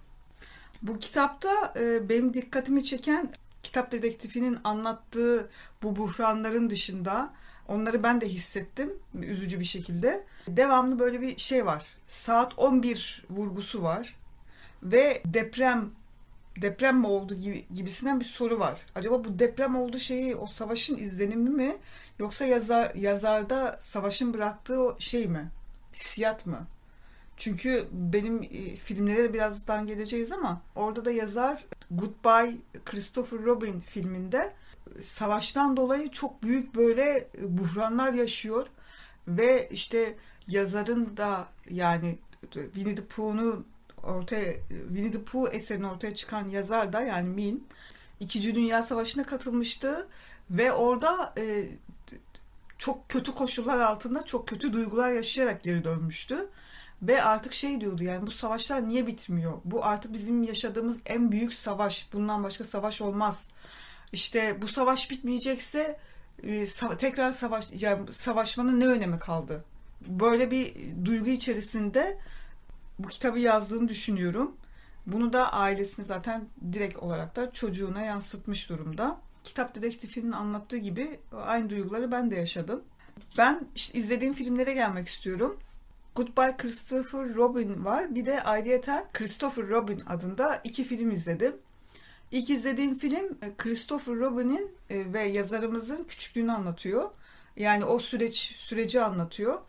Bu 0.82 1.00
kitapta 1.00 1.74
e, 1.80 2.10
benim 2.10 2.34
dikkatimi 2.34 2.84
çeken 2.84 3.32
kitap 3.64 3.92
dedektifinin 3.92 4.58
anlattığı 4.64 5.50
bu 5.84 5.96
buhranların 5.96 6.70
dışında 6.70 7.34
onları 7.68 8.04
ben 8.04 8.22
de 8.22 8.30
hissettim 8.30 8.94
üzücü 9.14 9.60
bir 9.60 9.66
şekilde. 9.66 10.26
Devamlı 10.48 11.00
böyle 11.00 11.22
bir 11.22 11.38
şey 11.38 11.66
var. 11.66 11.86
Saat 12.08 12.60
11 12.60 13.26
vurgusu 13.30 13.84
var 13.84 14.16
ve 14.86 15.22
deprem 15.26 15.92
deprem 16.62 17.00
mi 17.00 17.08
oldu 17.08 17.36
gibi, 17.36 17.66
gibisinden 17.74 18.20
bir 18.20 18.26
soru 18.26 18.60
var. 18.60 18.80
Acaba 18.96 19.24
bu 19.24 19.40
deprem 19.40 19.76
oldu 19.76 20.00
şeyi 20.00 20.36
o 20.36 20.48
savaşın 20.48 20.98
izlenimi 20.98 21.50
mi 21.50 21.76
yoksa 22.20 22.46
yazar 22.46 22.96
yazarda 22.96 23.78
savaşın 23.82 24.34
bıraktığı 24.34 24.82
o 24.82 25.00
şey 25.00 25.28
mi? 25.28 25.52
Hissiyat 25.94 26.46
mı? 26.46 26.68
Çünkü 27.38 27.88
benim 27.92 28.44
e, 28.44 28.76
filmlere 28.76 29.24
de 29.24 29.34
birazdan 29.34 29.88
geleceğiz 29.88 30.32
ama 30.32 30.62
orada 30.76 31.06
da 31.06 31.12
yazar 31.12 31.66
Goodbye 31.92 32.58
Christopher 32.86 33.40
Robin 33.44 33.80
filminde 33.80 34.54
savaştan 35.02 35.78
dolayı 35.78 36.12
çok 36.12 36.44
büyük 36.44 36.76
böyle 36.76 37.28
e, 37.42 37.58
buhranlar 37.58 38.14
yaşıyor 38.14 38.68
ve 39.28 39.70
işte 39.72 40.16
yazarın 40.48 41.18
da 41.18 41.48
yani 41.70 42.20
Winnie 42.52 42.96
the 42.96 43.06
Pooh'un 43.06 43.66
ortaya 44.06 44.54
Winnie 44.70 45.12
the 45.12 45.24
Pooh 45.24 45.54
eserini 45.54 45.88
ortaya 45.88 46.14
çıkan 46.14 46.50
yazar 46.50 46.94
da 46.94 47.02
yani 47.02 47.30
Min 47.30 47.68
İkinci 48.20 48.56
Dünya 48.56 48.84
Savaşı'na 48.84 49.24
katılmıştı 49.24 50.08
ve 50.50 50.72
orada 50.72 51.34
e, 51.38 51.70
çok 52.78 53.10
kötü 53.10 53.34
koşullar 53.34 53.80
altında 53.80 54.26
çok 54.26 54.48
kötü 54.48 54.74
duygular 54.74 55.12
yaşayarak 55.12 55.64
geri 55.64 55.84
dönmüştü. 55.84 56.50
Ve 57.02 57.24
artık 57.24 57.54
şey 57.54 57.82
diyordu 57.82 58.04
yani 58.04 58.28
bu 58.28 58.32
savaşlar 58.32 58.90
niye 58.90 59.08
bitmiyor? 59.08 59.54
Bu 59.66 59.86
artık 59.86 60.14
bizim 60.14 60.44
yaşadığımız 60.44 61.00
en 61.06 61.32
büyük 61.32 61.54
savaş. 61.54 62.08
Bundan 62.14 62.44
başka 62.44 62.64
savaş 62.64 63.02
olmaz. 63.02 63.48
İşte 64.12 64.62
bu 64.62 64.68
savaş 64.68 65.12
bitmeyecekse 65.12 66.00
e, 66.44 66.66
tekrar 66.98 67.32
savaş 67.32 67.66
yani 67.80 68.14
savaşmanın 68.14 68.80
ne 68.80 68.88
önemi 68.88 69.20
kaldı? 69.20 69.64
Böyle 70.08 70.52
bir 70.52 70.76
duygu 71.06 71.30
içerisinde 71.30 72.18
bu 73.00 73.08
kitabı 73.08 73.40
yazdığını 73.40 73.88
düşünüyorum. 73.88 74.58
Bunu 75.06 75.34
da 75.34 75.54
ailesine 75.54 76.06
zaten 76.06 76.48
direkt 76.74 76.98
olarak 76.98 77.36
da 77.36 77.52
çocuğuna 77.52 78.02
yansıtmış 78.02 78.70
durumda. 78.70 79.18
Kitap 79.44 79.76
dedektifinin 79.76 80.32
anlattığı 80.32 80.78
gibi 80.78 81.20
aynı 81.46 81.70
duyguları 81.70 82.12
ben 82.12 82.32
de 82.32 82.36
yaşadım. 82.36 82.84
Ben 83.38 83.68
işte 83.76 84.00
izlediğim 84.00 84.34
filmlere 84.34 84.74
gelmek 84.74 85.08
istiyorum. 85.08 85.60
Goodbye 86.16 86.58
Christopher 86.58 87.36
Robin 87.36 87.86
var. 87.86 88.16
Bir 88.16 88.26
de 88.26 88.44
ayrıyeten 88.44 89.06
Christopher 89.14 89.70
Robin 89.70 90.02
adında 90.08 90.62
iki 90.64 90.84
film 90.84 91.12
izledim. 91.12 91.56
İlk 92.32 92.50
izlediğim 92.50 92.98
film 92.98 93.26
e, 93.42 93.56
Christopher 93.58 94.16
Robin'in 94.16 94.72
e, 94.90 95.14
ve 95.14 95.24
yazarımızın 95.24 96.04
küçüklüğünü 96.04 96.52
anlatıyor. 96.52 97.10
Yani 97.58 97.86
o 97.86 98.00
süreç 98.00 98.38
süreci 98.38 99.02
anlatıyor. 99.02 99.60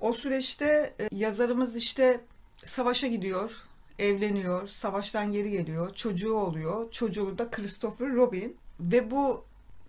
O 0.00 0.12
süreçte 0.12 0.94
e, 1.00 1.08
yazarımız 1.12 1.76
işte 1.76 2.20
savaşa 2.64 3.06
gidiyor, 3.06 3.62
evleniyor, 3.98 4.68
savaştan 4.68 5.30
geri 5.32 5.50
geliyor, 5.50 5.94
çocuğu 5.94 6.34
oluyor. 6.34 6.90
Çocuğu 6.90 7.38
da 7.38 7.50
Christopher 7.50 8.14
Robin 8.14 8.56
ve 8.80 9.10
bu 9.10 9.44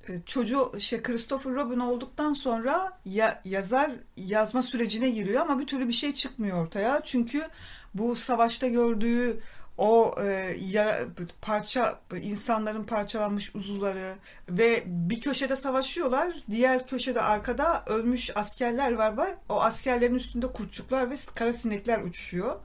e, 0.08 0.22
çocuğu 0.25 0.72
şey 0.79 1.01
Christopher 1.01 1.53
Robin 1.53 1.79
olduktan 1.79 2.34
sonra 2.34 3.00
ya, 3.05 3.41
yazar 3.46 3.91
yazma 4.17 4.63
sürecine 4.63 5.10
giriyor 5.10 5.41
ama 5.41 5.60
bir 5.60 5.67
türlü 5.67 5.88
bir 5.88 5.94
şey 5.94 6.13
çıkmıyor 6.13 6.63
ortaya. 6.63 7.01
Çünkü 7.03 7.48
bu 7.94 8.15
savaşta 8.15 8.67
gördüğü 8.67 9.39
o 9.77 10.15
e, 10.22 10.55
ya, 10.60 11.00
parça 11.41 12.00
insanların 12.22 12.84
parçalanmış 12.84 13.55
uzuvları 13.55 14.15
ve 14.50 14.84
bir 14.86 15.22
köşede 15.22 15.55
savaşıyorlar. 15.55 16.34
Diğer 16.51 16.88
köşede 16.88 17.22
arkada 17.22 17.84
ölmüş 17.88 18.38
askerler 18.38 18.94
var 18.94 19.17
var. 19.17 19.36
O 19.50 19.62
askerlerin 19.62 20.15
üstünde 20.15 20.48
kurtçuklar 20.48 21.12
ve 21.12 21.15
kara 21.36 21.53
sinekler 21.53 22.01
uçuşuyor. 22.01 22.55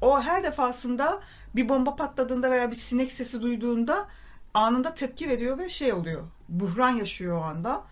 O 0.00 0.22
her 0.22 0.42
defasında 0.42 1.20
bir 1.56 1.68
bomba 1.68 1.96
patladığında 1.96 2.50
veya 2.50 2.70
bir 2.70 2.76
sinek 2.76 3.12
sesi 3.12 3.42
duyduğunda 3.42 4.08
anında 4.54 4.94
tepki 4.94 5.28
veriyor 5.28 5.58
ve 5.58 5.68
şey 5.68 5.92
oluyor. 5.92 6.22
Buhran 6.48 6.90
yaşıyor 6.90 7.38
o 7.38 7.42
anda. 7.42 7.84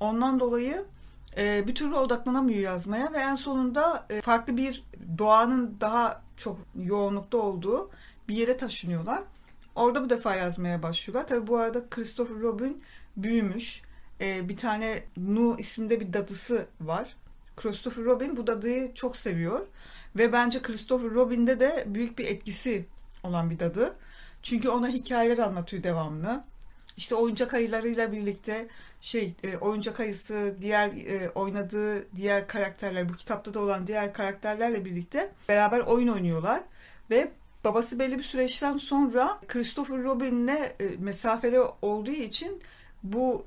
Ondan 0.00 0.40
dolayı 0.40 0.84
e, 1.36 1.66
bir 1.66 1.74
türlü 1.74 1.96
odaklanamıyor 1.96 2.60
yazmaya 2.60 3.12
ve 3.12 3.18
en 3.18 3.34
sonunda 3.34 4.06
e, 4.10 4.20
farklı 4.20 4.56
bir 4.56 4.84
doğanın 5.18 5.76
daha 5.80 6.23
çok 6.36 6.58
yoğunlukta 6.76 7.38
olduğu 7.38 7.90
bir 8.28 8.34
yere 8.34 8.56
taşınıyorlar. 8.56 9.22
Orada 9.74 10.04
bu 10.04 10.10
defa 10.10 10.34
yazmaya 10.34 10.82
başlıyorlar. 10.82 11.26
Tabi 11.28 11.46
bu 11.46 11.58
arada 11.58 11.88
Christopher 11.90 12.40
Robin 12.40 12.82
büyümüş. 13.16 13.82
Ee, 14.20 14.48
bir 14.48 14.56
tane 14.56 15.02
Nu 15.16 15.56
isminde 15.58 16.00
bir 16.00 16.12
dadısı 16.12 16.66
var. 16.80 17.16
Christopher 17.56 18.04
Robin 18.04 18.36
bu 18.36 18.46
dadıyı 18.46 18.94
çok 18.94 19.16
seviyor. 19.16 19.66
Ve 20.16 20.32
bence 20.32 20.62
Christopher 20.62 21.10
Robin'de 21.10 21.60
de 21.60 21.84
büyük 21.86 22.18
bir 22.18 22.24
etkisi 22.26 22.86
olan 23.22 23.50
bir 23.50 23.58
dadı. 23.58 23.96
Çünkü 24.42 24.68
ona 24.68 24.88
hikayeler 24.88 25.38
anlatıyor 25.38 25.82
devamlı. 25.82 26.44
İşte 26.96 27.14
oyuncak 27.14 27.54
ayılarıyla 27.54 28.12
birlikte 28.12 28.68
şey 29.00 29.34
e, 29.44 29.56
oyuncak 29.56 30.00
ayısı 30.00 30.56
diğer 30.60 30.88
e, 30.88 31.30
oynadığı 31.30 32.16
diğer 32.16 32.48
karakterler 32.48 33.08
bu 33.08 33.12
kitapta 33.12 33.54
da 33.54 33.60
olan 33.60 33.86
diğer 33.86 34.12
karakterlerle 34.12 34.84
birlikte 34.84 35.32
beraber 35.48 35.80
oyun 35.80 36.08
oynuyorlar 36.08 36.62
ve 37.10 37.32
babası 37.64 37.98
belli 37.98 38.18
bir 38.18 38.22
süreçten 38.22 38.76
sonra 38.76 39.40
Christopher 39.48 40.02
Robin'le 40.02 40.48
e, 40.80 40.88
mesafeli 40.98 41.60
olduğu 41.82 42.10
için 42.10 42.62
bu 43.02 43.46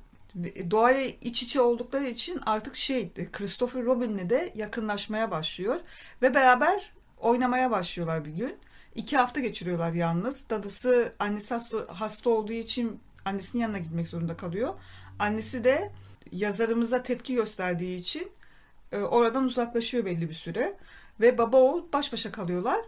doğaya 0.72 1.06
iç 1.06 1.44
içe 1.44 1.62
oldukları 1.62 2.06
için 2.06 2.40
artık 2.46 2.76
şey 2.76 3.12
Christopher 3.32 3.84
Robin'le 3.84 4.30
de 4.30 4.52
yakınlaşmaya 4.56 5.32
başlıyor 5.32 5.80
ve 6.22 6.34
beraber 6.34 6.92
oynamaya 7.20 7.72
başlıyorlar 7.72 8.26
bir 8.26 8.32
gün. 8.32 8.56
İki 8.96 9.18
hafta 9.18 9.42
geçiriyorlar 9.42 9.94
yalnız. 9.94 10.50
Dadısı 10.50 11.14
annesi 11.20 11.54
hasta, 11.54 11.78
hasta 11.88 12.30
olduğu 12.30 12.54
için 12.54 13.00
annesinin 13.28 13.62
yanına 13.62 13.80
gitmek 13.80 14.08
zorunda 14.08 14.38
kalıyor. 14.38 14.74
Annesi 15.20 15.64
de 15.64 15.92
yazarımıza 16.32 17.04
tepki 17.04 17.36
gösterdiği 17.36 17.98
için 18.00 18.32
e, 18.92 18.98
oradan 18.98 19.44
uzaklaşıyor 19.44 20.06
belli 20.06 20.30
bir 20.30 20.34
süre. 20.34 20.78
Ve 21.20 21.38
baba 21.38 21.58
oğul 21.58 21.84
baş 21.94 22.14
başa 22.14 22.32
kalıyorlar. 22.32 22.80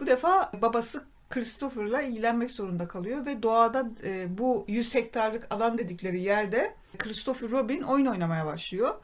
Bu 0.00 0.06
defa 0.06 0.52
babası 0.62 1.04
Christopher'la 1.30 2.02
ilgilenmek 2.02 2.50
zorunda 2.50 2.88
kalıyor 2.88 3.26
ve 3.26 3.42
doğada 3.42 3.90
e, 4.04 4.38
bu 4.38 4.64
100 4.68 4.94
hektarlık 4.94 5.46
alan 5.50 5.78
dedikleri 5.78 6.20
yerde 6.20 6.74
Christopher 6.98 7.50
Robin 7.50 7.82
oyun 7.82 8.06
oynamaya 8.06 8.46
başlıyor. 8.46 8.94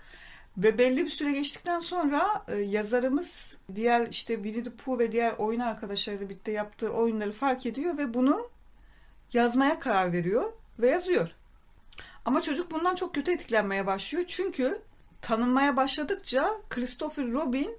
Ve 0.57 0.79
belli 0.79 1.05
bir 1.05 1.11
süre 1.11 1.33
geçtikten 1.33 1.81
sonra 1.81 2.45
e, 2.49 2.57
yazarımız 2.57 3.57
diğer 3.75 4.07
işte 4.07 4.35
Winnie 4.35 4.63
the 4.63 4.71
Pooh 4.71 4.99
ve 4.99 5.13
diğer 5.13 5.33
oyun 5.39 5.61
arkadaşlarıyla 5.61 6.29
birlikte 6.29 6.53
yaptığı 6.53 6.91
oyunları 6.91 7.33
fark 7.33 7.67
ediyor 7.67 7.99
ve 7.99 8.15
bunu 8.15 8.51
yazmaya 9.33 9.79
karar 9.79 10.13
veriyor 10.13 10.53
ve 10.79 10.89
yazıyor. 10.89 11.35
Ama 12.25 12.43
çocuk 12.43 12.71
bundan 12.71 12.95
çok 12.95 13.15
kötü 13.15 13.33
etkilenmeye 13.33 13.87
başlıyor. 13.87 14.25
Çünkü 14.29 14.83
tanınmaya 15.23 15.77
başladıkça 15.77 16.51
Christopher 16.71 17.33
Robin 17.33 17.71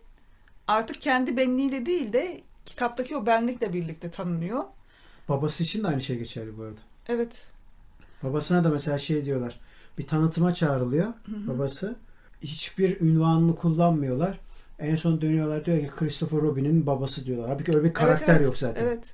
artık 0.68 1.02
kendi 1.02 1.38
benliğiyle 1.38 1.86
değil 1.86 2.14
de 2.14 2.42
kitaptaki 2.66 3.18
o 3.18 3.26
benlikle 3.26 3.74
birlikte 3.74 4.12
tanınıyor. 4.12 4.64
Babası 5.30 5.64
için 5.64 5.84
de 5.84 5.88
aynı 5.88 6.02
şey 6.02 6.18
geçerli 6.18 6.58
bu 6.58 6.64
arada. 6.64 6.80
Evet. 7.08 7.52
Babasına 8.24 8.64
da 8.64 8.70
mesela 8.70 8.98
şey 8.98 9.26
diyorlar. 9.26 9.60
Bir 9.98 10.08
tanıtıma 10.08 10.54
çağrılıyor 10.54 11.06
Hı-hı. 11.06 11.48
babası. 11.48 11.96
Hiçbir 12.42 13.02
ünvanını 13.02 13.56
kullanmıyorlar. 13.56 14.40
En 14.80 14.96
son 14.96 15.22
dönüyorlar 15.22 15.66
diyor 15.66 15.80
ki 15.80 15.92
Christopher 15.98 16.42
Robin'in 16.42 16.86
babası 16.86 17.26
diyorlar. 17.26 17.50
Halbuki 17.50 17.72
öyle 17.72 17.84
bir 17.84 17.94
karakter 17.94 18.28
evet, 18.28 18.36
evet. 18.36 18.46
yok 18.46 18.58
zaten. 18.58 18.84
Evet. 18.84 19.14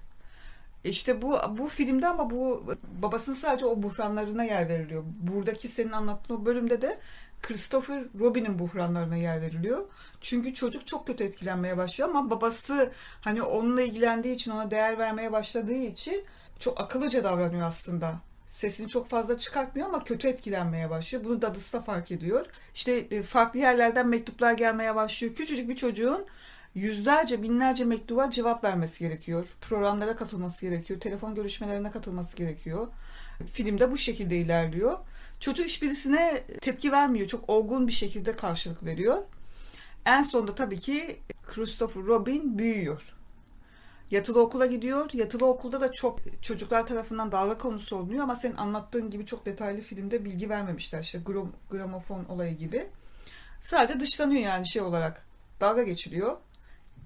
İşte 0.86 1.22
bu 1.22 1.38
bu 1.58 1.68
filmde 1.68 2.08
ama 2.08 2.30
bu 2.30 2.64
babasının 3.02 3.36
sadece 3.36 3.66
o 3.66 3.84
buhranlarına 3.84 4.44
yer 4.44 4.70
veriliyor. 4.70 5.04
Buradaki 5.20 5.68
senin 5.68 5.92
anlattığın 5.92 6.36
o 6.36 6.46
bölümde 6.46 6.82
de 6.82 7.00
Christopher 7.42 8.04
Robin'in 8.20 8.60
buhranlarına 8.60 9.16
yer 9.16 9.42
veriliyor. 9.42 9.86
Çünkü 10.22 10.54
çocuk 10.54 10.88
çok 10.88 11.08
kötü 11.08 11.24
etkilenmeye 11.24 11.78
başlıyor 11.78 12.10
ama 12.10 12.30
babası 12.30 12.92
hani 13.22 13.44
onunla 13.44 13.82
ilgilendiği 13.82 14.36
için 14.36 14.52
ona 14.52 14.72
değer 14.72 14.98
vermeye 14.98 15.32
başladığı 15.32 15.74
için 15.74 16.24
çok 16.60 16.82
akıllıca 16.82 17.24
davranıyor 17.24 17.68
aslında. 17.68 18.16
Sesini 18.48 18.88
çok 18.88 19.10
fazla 19.10 19.38
çıkartmıyor 19.38 19.88
ama 19.88 20.04
kötü 20.04 20.28
etkilenmeye 20.28 20.90
başlıyor. 20.90 21.24
Bunu 21.24 21.42
dadısı 21.42 21.74
da 21.74 21.82
fark 21.82 22.12
ediyor. 22.12 22.46
İşte 22.76 22.92
e, 22.92 23.24
farklı 23.24 23.60
yerlerden 23.60 24.08
mektuplar 24.08 24.54
gelmeye 24.54 24.96
başlıyor. 24.96 25.36
Küçücük 25.36 25.70
bir 25.70 25.76
çocuğun 25.76 26.26
yüzlerce 26.76 27.44
binlerce 27.44 27.86
mektuba 27.86 28.32
cevap 28.32 28.64
vermesi 28.64 29.00
gerekiyor. 29.00 29.56
Programlara 29.62 30.16
katılması 30.16 30.62
gerekiyor. 30.62 31.00
Telefon 31.00 31.36
görüşmelerine 31.36 31.92
katılması 31.92 32.38
gerekiyor. 32.38 32.88
Filmde 33.54 33.92
bu 33.92 33.98
şekilde 33.98 34.38
ilerliyor. 34.38 34.98
Çocuk 35.40 35.66
hiçbirisine 35.66 36.44
tepki 36.62 36.92
vermiyor. 36.92 37.28
Çok 37.28 37.50
olgun 37.50 37.88
bir 37.88 37.92
şekilde 37.92 38.36
karşılık 38.36 38.86
veriyor. 38.86 39.18
En 40.06 40.24
sonunda 40.24 40.56
tabii 40.56 40.80
ki 40.80 41.20
Christopher 41.48 42.04
Robin 42.04 42.58
büyüyor. 42.58 43.16
Yatılı 44.12 44.42
okula 44.42 44.66
gidiyor. 44.66 45.10
Yatılı 45.14 45.46
okulda 45.46 45.82
da 45.82 45.92
çok 45.92 46.20
çocuklar 46.42 46.88
tarafından 46.88 47.32
dalga 47.32 47.58
konusu 47.58 47.96
oluyor 47.96 48.24
ama 48.24 48.36
senin 48.36 48.56
anlattığın 48.56 49.10
gibi 49.10 49.26
çok 49.26 49.46
detaylı 49.46 49.82
filmde 49.82 50.26
bilgi 50.26 50.50
vermemişler. 50.50 51.00
İşte 51.00 51.20
gram, 51.26 51.52
gramofon 51.72 52.26
olayı 52.26 52.58
gibi. 52.58 52.88
Sadece 53.62 54.00
dışlanıyor 54.00 54.42
yani 54.42 54.68
şey 54.68 54.82
olarak. 54.82 55.26
Dalga 55.62 55.84
geçiliyor. 55.84 56.38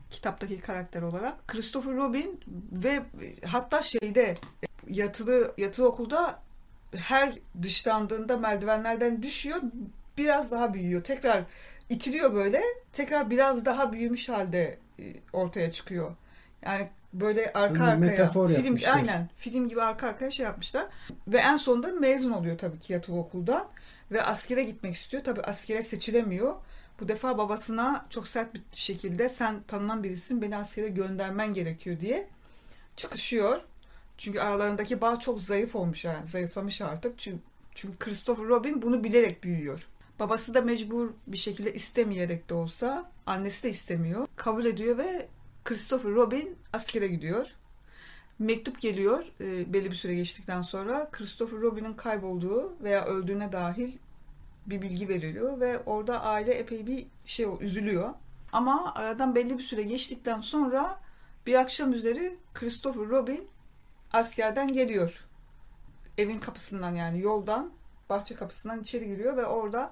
Kitaptaki 0.10 0.62
karakter 0.62 1.02
olarak. 1.02 1.48
Christopher 1.48 1.96
Robin 1.96 2.40
ve 2.72 3.00
hatta 3.46 3.82
şeyde 3.82 4.36
yatılı 4.88 5.54
yatılı 5.58 5.88
okulda 5.88 6.40
her 6.96 7.34
dışlandığında 7.62 8.38
merdivenlerden 8.38 9.24
düşüyor. 9.24 9.62
Biraz 10.18 10.52
daha 10.52 10.74
büyüyor. 10.74 11.04
Tekrar 11.04 11.44
itiliyor 11.90 12.34
böyle. 12.34 12.64
Tekrar 12.94 13.30
biraz 13.30 13.66
daha 13.66 13.94
büyümüş 13.94 14.30
halde 14.30 14.80
ortaya 15.34 15.72
çıkıyor. 15.72 16.16
Yani 16.66 16.90
böyle 17.14 17.54
arka 17.54 17.84
arkaya 17.84 17.96
metafor 17.96 18.50
film 18.50 18.64
yapmışlar. 18.64 18.94
aynen 18.96 19.30
film 19.36 19.70
gibi 19.70 19.82
arka 19.82 20.08
arkaya 20.08 20.32
şey 20.32 20.46
yapmışlar. 20.46 20.86
Ve 21.28 21.38
en 21.38 21.58
sonunda 21.58 21.88
mezun 21.88 22.32
oluyor 22.32 22.58
tabii 22.58 22.80
ki 22.80 22.94
yatılı 22.94 23.18
okuldan 23.18 23.68
ve 24.12 24.24
askere 24.24 24.64
gitmek 24.64 24.96
istiyor. 24.96 25.24
Tabii 25.24 25.42
askere 25.42 25.84
seçilemiyor. 25.84 26.56
Bu 27.02 27.08
defa 27.08 27.38
babasına 27.38 28.06
çok 28.10 28.28
sert 28.28 28.56
bir 28.56 28.62
şekilde 28.72 29.30
sen 29.30 29.64
tanınan 29.64 30.04
birisin 30.04 30.42
beni 30.42 30.58
askere 30.58 30.88
göndermen 30.88 31.54
gerekiyor 31.54 32.00
diye 32.00 32.30
çıkışıyor. 32.96 33.62
Çünkü 34.18 34.40
aralarındaki 34.40 35.02
bağ 35.02 35.20
çok 35.20 35.42
zayıf 35.42 35.76
olmuş 35.76 36.06
yani 36.06 36.26
zayıflamış 36.26 36.82
artık. 36.82 37.20
Çünkü, 37.20 37.40
çünkü 37.76 37.98
Christopher 37.98 38.46
Robin 38.46 38.82
bunu 38.82 39.04
bilerek 39.04 39.44
büyüyor. 39.44 39.88
Babası 40.20 40.54
da 40.54 40.62
mecbur 40.62 41.10
bir 41.28 41.38
şekilde 41.38 41.74
istemeyerek 41.74 42.50
de 42.50 42.54
olsa 42.54 43.12
annesi 43.26 43.64
de 43.64 43.70
istemiyor. 43.70 44.28
Kabul 44.36 44.66
ediyor 44.66 44.98
ve 44.98 45.28
Christopher 45.66 46.12
Robin 46.12 46.58
askere 46.74 47.08
gidiyor. 47.08 47.56
Mektup 48.40 48.82
geliyor 48.82 49.26
e, 49.42 49.74
belli 49.74 49.92
bir 49.92 49.96
süre 49.96 50.16
geçtikten 50.16 50.62
sonra 50.62 51.10
Christopher 51.12 51.60
Robin'in 51.60 51.94
kaybolduğu 51.94 52.74
veya 52.84 53.06
öldüğüne 53.06 53.52
dahil 53.52 53.98
bir 54.66 54.82
bilgi 54.82 55.10
veriliyor 55.10 55.60
ve 55.60 55.80
orada 55.80 56.22
aile 56.22 56.54
epey 56.54 56.88
bir 56.88 57.08
şey 57.26 57.46
üzülüyor. 57.60 58.14
Ama 58.52 58.94
aradan 58.96 59.36
belli 59.36 59.58
bir 59.58 59.64
süre 59.64 59.84
geçtikten 59.84 60.40
sonra 60.40 61.00
bir 61.48 61.56
akşam 61.56 61.94
üzeri 61.94 62.38
Christopher 62.54 63.10
Robin 63.10 63.48
askerden 64.14 64.74
geliyor. 64.74 65.26
Evin 66.18 66.40
kapısından 66.40 66.96
yani 66.96 67.20
yoldan 67.22 67.72
bahçe 68.10 68.36
kapısından 68.36 68.82
içeri 68.82 69.08
giriyor 69.08 69.38
ve 69.38 69.46
orada 69.46 69.92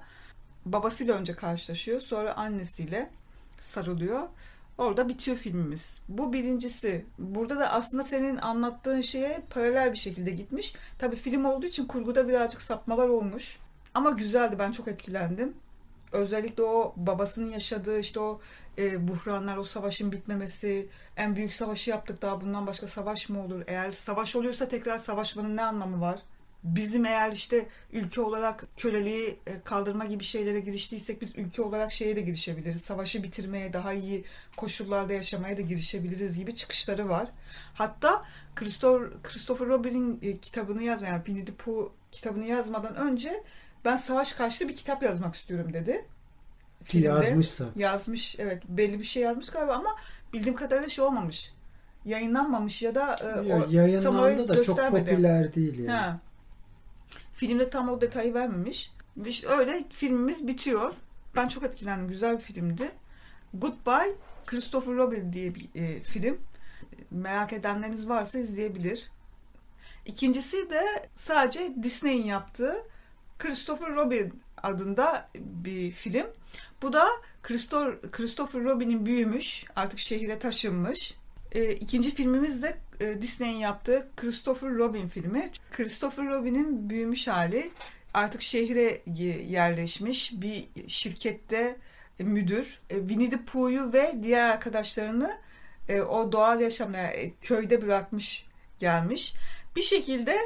babasıyla 0.66 1.16
önce 1.16 1.34
karşılaşıyor. 1.34 2.02
Sonra 2.02 2.34
annesiyle 2.34 3.12
sarılıyor. 3.60 4.30
Orada 4.78 5.10
bitiyor 5.10 5.38
filmimiz. 5.38 6.00
Bu 6.10 6.34
birincisi. 6.34 7.06
Burada 7.20 7.60
da 7.60 7.72
aslında 7.72 8.04
senin 8.04 8.38
anlattığın 8.38 9.02
şeye 9.02 9.42
paralel 9.50 9.94
bir 9.94 9.98
şekilde 9.98 10.32
gitmiş. 10.32 10.76
Tabii 11.00 11.16
film 11.16 11.46
olduğu 11.46 11.66
için 11.66 11.86
kurguda 11.86 12.28
birazcık 12.28 12.62
sapmalar 12.62 13.10
olmuş. 13.10 13.60
Ama 13.98 14.10
güzeldi. 14.10 14.56
Ben 14.60 14.72
çok 14.72 14.88
etkilendim. 14.88 15.54
Özellikle 16.12 16.64
o 16.64 16.94
babasının 16.98 17.50
yaşadığı 17.50 18.00
işte 18.00 18.20
o 18.20 18.40
e, 18.78 19.08
buhranlar, 19.08 19.58
o 19.58 19.64
savaşın 19.64 20.12
bitmemesi, 20.12 20.90
en 21.16 21.36
büyük 21.36 21.54
savaşı 21.54 21.90
yaptık 21.90 22.22
daha 22.22 22.42
bundan 22.42 22.68
başka 22.68 22.88
savaş 22.88 23.30
mı 23.30 23.44
olur? 23.44 23.64
Eğer 23.68 23.92
savaş 23.92 24.36
oluyorsa 24.36 24.68
tekrar 24.68 24.98
savaşmanın 24.98 25.58
ne 25.58 25.62
anlamı 25.64 26.02
var? 26.02 26.20
Bizim 26.64 27.06
eğer 27.06 27.32
işte 27.32 27.68
ülke 27.92 28.22
olarak 28.22 28.66
köleliği 28.78 29.40
e, 29.48 29.62
kaldırma 29.62 30.06
gibi 30.06 30.24
şeylere 30.24 30.60
giriştiysek 30.60 31.22
biz 31.22 31.38
ülke 31.38 31.62
olarak 31.62 31.92
şeye 31.92 32.16
de 32.16 32.22
girişebiliriz. 32.22 32.82
Savaşı 32.82 33.24
bitirmeye, 33.24 33.74
daha 33.74 33.94
iyi 33.94 34.26
koşullarda 34.58 35.14
yaşamaya 35.14 35.58
da 35.58 35.62
girişebiliriz 35.62 36.38
gibi 36.38 36.56
çıkışları 36.56 37.10
var. 37.10 37.32
Hatta 37.74 38.26
Christopher, 38.56 39.68
Robin'in 39.68 40.20
e, 40.22 40.38
kitabını 40.38 40.84
yazmayan, 40.84 41.14
yani 41.14 41.26
Winnie 41.26 41.46
kitabını 42.12 42.46
yazmadan 42.46 42.96
önce 42.96 43.44
ben 43.86 43.98
savaş 43.98 44.34
karşıtı 44.34 44.68
bir 44.68 44.76
kitap 44.76 45.04
yazmak 45.04 45.36
istiyorum 45.36 45.74
dedi. 45.74 46.06
Filmde. 46.84 47.08
Yazmış 47.08 47.50
zaten. 47.50 47.74
Yazmış 47.76 48.36
evet 48.40 48.64
belli 48.68 49.00
bir 49.00 49.04
şey 49.04 49.24
yazmış 49.24 49.50
galiba 49.50 49.74
ama 49.74 49.96
bildiğim 50.34 50.56
kadarıyla 50.56 50.90
şey 50.90 51.06
olmamış. 51.06 51.54
Yayınlanmamış 52.06 52.82
ya 52.82 52.96
da 52.96 53.16
e, 53.24 53.48
ya, 53.48 53.58
o, 53.58 53.68
yayınlandı 53.70 54.48
da 54.48 54.64
çok 54.64 54.78
popüler 54.78 55.54
değil 55.54 55.80
yani. 55.80 55.92
Ha. 55.92 56.20
Filmde 57.34 57.70
tam 57.70 57.90
o 57.90 58.02
detayı 58.02 58.34
vermemiş. 58.34 58.92
Ve 59.18 59.30
işte 59.30 59.48
öyle 59.48 59.84
filmimiz 59.90 60.48
bitiyor. 60.48 60.94
Ben 61.36 61.48
çok 61.48 61.64
etkilendim. 61.64 62.08
Güzel 62.08 62.36
bir 62.36 62.44
filmdi. 62.44 62.92
Goodbye 63.54 64.16
Christopher 64.46 64.96
Robin 64.96 65.34
diye 65.34 65.56
bir 65.56 65.70
e, 65.76 66.04
film. 66.04 66.38
Merak 67.12 67.54
edenleriniz 67.54 68.10
varsa 68.10 68.40
izleyebilir. 68.40 69.12
İkincisi 70.06 70.70
de 70.70 70.86
sadece 71.16 71.84
Disney'in 71.84 72.26
yaptığı 72.26 72.76
Christopher 73.40 73.96
Robin 73.96 74.42
adında 74.64 75.26
bir 75.36 75.92
film. 75.92 76.28
Bu 76.82 76.94
da 76.94 77.08
Christopher 78.12 78.64
Robin'in 78.64 79.06
büyümüş, 79.06 79.66
artık 79.76 80.00
şehire 80.00 80.40
taşınmış. 80.40 81.14
E, 81.52 81.72
ikinci 81.72 82.16
filmimiz 82.16 82.64
de 82.64 82.78
e, 83.00 83.22
Disney'in 83.22 83.58
yaptığı 83.58 84.08
Christopher 84.16 84.70
Robin 84.70 85.08
filmi. 85.08 85.52
Christopher 85.72 86.26
Robin'in 86.26 86.90
büyümüş 86.90 87.28
hali 87.28 87.72
artık 88.14 88.42
şehre 88.42 89.02
yerleşmiş 89.48 90.34
bir 90.42 90.68
şirkette 90.88 91.78
müdür. 92.20 92.80
E, 92.90 93.00
Winnie 93.00 93.30
the 93.30 93.46
Pooh'yu 93.46 93.94
ve 93.94 94.16
diğer 94.24 94.50
arkadaşlarını 94.50 95.38
e, 95.90 96.02
o 96.02 96.32
doğal 96.32 96.62
yaşamda 96.62 96.98
yani 96.98 97.34
köyde 97.42 97.82
bırakmış 97.82 98.46
gelmiş. 98.80 99.34
Bir 99.76 99.82
şekilde 99.82 100.38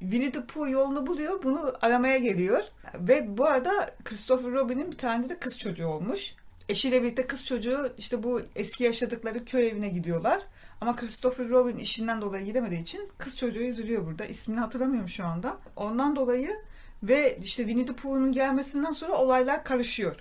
Winnie 0.00 0.32
the 0.32 0.46
Pooh 0.46 0.70
yolunu 0.70 1.06
buluyor. 1.06 1.42
Bunu 1.42 1.72
aramaya 1.82 2.18
geliyor. 2.18 2.64
Ve 2.94 3.38
bu 3.38 3.46
arada 3.46 3.86
Christopher 4.04 4.52
Robin'in 4.52 4.92
bir 4.92 4.98
tane 4.98 5.28
de 5.28 5.38
kız 5.38 5.58
çocuğu 5.58 5.86
olmuş. 5.86 6.34
Eşiyle 6.68 7.02
birlikte 7.02 7.26
kız 7.26 7.44
çocuğu 7.44 7.92
işte 7.98 8.22
bu 8.22 8.40
eski 8.56 8.84
yaşadıkları 8.84 9.44
köy 9.44 9.68
evine 9.68 9.88
gidiyorlar. 9.88 10.42
Ama 10.80 10.96
Christopher 10.96 11.48
Robin 11.48 11.76
işinden 11.76 12.22
dolayı 12.22 12.44
gidemediği 12.44 12.82
için 12.82 13.08
kız 13.18 13.36
çocuğu 13.36 13.60
üzülüyor 13.60 14.06
burada. 14.06 14.24
İsmini 14.24 14.60
hatırlamıyorum 14.60 15.08
şu 15.08 15.24
anda. 15.24 15.56
Ondan 15.76 16.16
dolayı 16.16 16.50
ve 17.02 17.38
işte 17.42 17.62
Winnie 17.62 17.86
the 17.86 17.92
Pooh'un 17.92 18.32
gelmesinden 18.32 18.92
sonra 18.92 19.12
olaylar 19.12 19.64
karışıyor. 19.64 20.16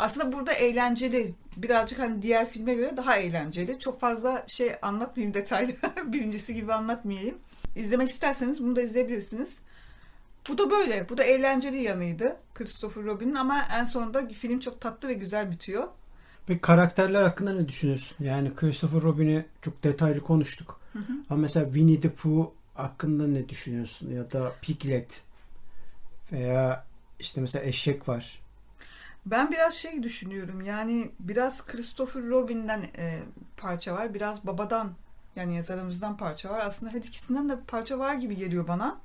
Aslında 0.00 0.32
burada 0.32 0.52
eğlenceli. 0.52 1.34
Birazcık 1.56 1.98
hani 1.98 2.22
diğer 2.22 2.46
filme 2.46 2.74
göre 2.74 2.96
daha 2.96 3.16
eğlenceli. 3.16 3.78
Çok 3.78 4.00
fazla 4.00 4.44
şey 4.46 4.72
anlatmayayım 4.82 5.34
detaylı. 5.34 5.72
Birincisi 6.04 6.54
gibi 6.54 6.72
anlatmayayım. 6.72 7.38
İzlemek 7.76 8.10
isterseniz 8.10 8.62
bunu 8.62 8.76
da 8.76 8.82
izleyebilirsiniz. 8.82 9.56
Bu 10.48 10.58
da 10.58 10.70
böyle. 10.70 11.08
Bu 11.08 11.18
da 11.18 11.24
eğlenceli 11.24 11.76
yanıydı 11.76 12.36
Christopher 12.54 13.04
Robin'in 13.04 13.34
ama 13.34 13.66
en 13.78 13.84
sonunda 13.84 14.28
film 14.28 14.60
çok 14.60 14.80
tatlı 14.80 15.08
ve 15.08 15.14
güzel 15.14 15.50
bitiyor. 15.50 15.88
Ve 16.48 16.58
karakterler 16.58 17.22
hakkında 17.22 17.52
ne 17.52 17.68
düşünüyorsun? 17.68 18.24
Yani 18.24 18.54
Christopher 18.56 19.02
Robin'i 19.02 19.44
çok 19.62 19.84
detaylı 19.84 20.20
konuştuk. 20.20 20.80
Hı 20.92 20.98
hı. 20.98 21.12
Ama 21.30 21.40
mesela 21.40 21.66
Winnie 21.66 22.00
the 22.00 22.10
Pooh 22.10 22.50
hakkında 22.74 23.26
ne 23.26 23.48
düşünüyorsun? 23.48 24.10
Ya 24.10 24.32
da 24.32 24.52
Piglet 24.62 25.22
veya 26.32 26.84
işte 27.18 27.40
mesela 27.40 27.64
eşek 27.64 28.08
var. 28.08 28.39
Ben 29.30 29.50
biraz 29.50 29.74
şey 29.74 30.02
düşünüyorum. 30.02 30.60
Yani 30.60 31.10
biraz 31.20 31.66
Christopher 31.66 32.22
Robin'den 32.22 32.82
e, 32.98 33.22
parça 33.56 33.94
var. 33.94 34.14
Biraz 34.14 34.46
babadan 34.46 34.92
yani 35.36 35.56
yazarımızdan 35.56 36.16
parça 36.16 36.50
var. 36.50 36.60
Aslında 36.60 36.92
her 36.92 36.98
ikisinden 36.98 37.48
de 37.48 37.60
parça 37.60 37.98
var 37.98 38.14
gibi 38.14 38.36
geliyor 38.36 38.68
bana. 38.68 39.00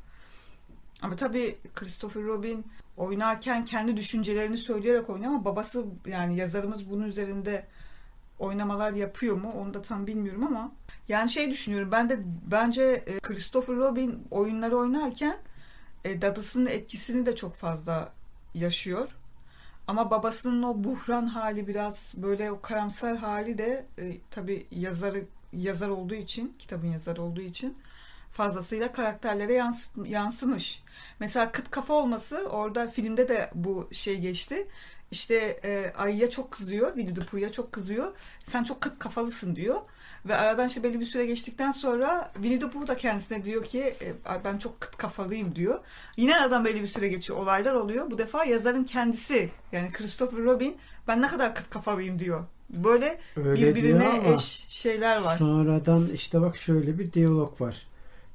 Ama 1.01 1.15
tabii 1.15 1.57
Christopher 1.75 2.23
Robin 2.23 2.65
oynarken 2.97 3.65
kendi 3.65 3.97
düşüncelerini 3.97 4.57
söyleyerek 4.57 5.09
oynuyor 5.09 5.31
ama 5.31 5.45
babası 5.45 5.85
yani 6.05 6.37
yazarımız 6.37 6.89
bunun 6.89 7.03
üzerinde 7.03 7.67
oynamalar 8.39 8.91
yapıyor 8.91 9.35
mu 9.35 9.53
onu 9.61 9.73
da 9.73 9.81
tam 9.81 10.07
bilmiyorum 10.07 10.43
ama 10.43 10.71
yani 11.07 11.29
şey 11.29 11.51
düşünüyorum 11.51 11.91
ben 11.91 12.09
de 12.09 12.19
bence 12.51 12.83
e, 12.83 13.19
Christopher 13.19 13.75
Robin 13.75 14.27
oyunları 14.31 14.77
oynarken 14.77 15.37
e, 16.03 16.21
dadısının 16.21 16.65
etkisini 16.65 17.25
de 17.25 17.35
çok 17.35 17.55
fazla 17.55 18.13
yaşıyor. 18.53 19.15
Ama 19.87 20.11
babasının 20.11 20.63
o 20.63 20.83
buhran 20.83 21.27
hali 21.27 21.67
biraz 21.67 22.13
böyle 22.17 22.51
o 22.51 22.61
karamsar 22.61 23.17
hali 23.17 23.57
de 23.57 23.85
e, 23.97 24.17
tabii 24.31 24.67
yazarı 24.71 25.25
yazar 25.53 25.89
olduğu 25.89 26.15
için, 26.15 26.55
kitabın 26.59 26.87
yazarı 26.87 27.21
olduğu 27.21 27.41
için 27.41 27.77
fazlasıyla 28.31 28.91
karakterlere 28.91 29.53
yans, 29.53 29.87
yansımış. 30.05 30.83
Mesela 31.19 31.51
kıt 31.51 31.71
kafa 31.71 31.93
olması 31.93 32.37
orada 32.49 32.87
filmde 32.87 33.27
de 33.27 33.49
bu 33.55 33.89
şey 33.91 34.19
geçti. 34.19 34.67
İşte 35.11 35.59
e, 35.63 35.93
Ayı'ya 35.97 36.29
çok 36.29 36.51
kızıyor, 36.51 36.87
Winnie 36.87 37.13
the 37.13 37.25
Pooh'ya 37.25 37.51
çok 37.51 37.71
kızıyor. 37.71 38.13
Sen 38.43 38.63
çok 38.63 38.81
kıt 38.81 38.99
kafalısın 38.99 39.55
diyor. 39.55 39.81
Ve 40.25 40.35
aradan 40.35 40.67
işte 40.67 40.83
belli 40.83 40.99
bir 40.99 41.05
süre 41.05 41.25
geçtikten 41.25 41.71
sonra 41.71 42.31
Winnie 42.33 42.59
the 42.59 42.69
Pooh 42.69 42.87
da 42.87 42.95
kendisine 42.95 43.43
diyor 43.43 43.63
ki 43.63 43.79
e, 43.81 44.13
ben 44.45 44.57
çok 44.57 44.81
kıt 44.81 44.97
kafalıyım 44.97 45.55
diyor. 45.55 45.79
Yine 46.17 46.37
aradan 46.37 46.65
belli 46.65 46.81
bir 46.81 46.87
süre 46.87 47.07
geçiyor. 47.07 47.39
Olaylar 47.39 47.73
oluyor. 47.73 48.11
Bu 48.11 48.17
defa 48.17 48.45
yazarın 48.45 48.83
kendisi 48.83 49.49
yani 49.71 49.91
Christopher 49.91 50.43
Robin 50.43 50.77
ben 51.07 51.21
ne 51.21 51.27
kadar 51.27 51.55
kıt 51.55 51.69
kafalıyım 51.69 52.19
diyor. 52.19 52.43
Böyle 52.69 53.19
Öyle 53.35 53.75
birbirine 53.75 54.33
eş 54.33 54.65
şeyler 54.69 55.21
var. 55.21 55.37
Sonradan 55.37 56.07
işte 56.13 56.41
bak 56.41 56.57
şöyle 56.57 56.99
bir 56.99 57.13
diyalog 57.13 57.61
var. 57.61 57.87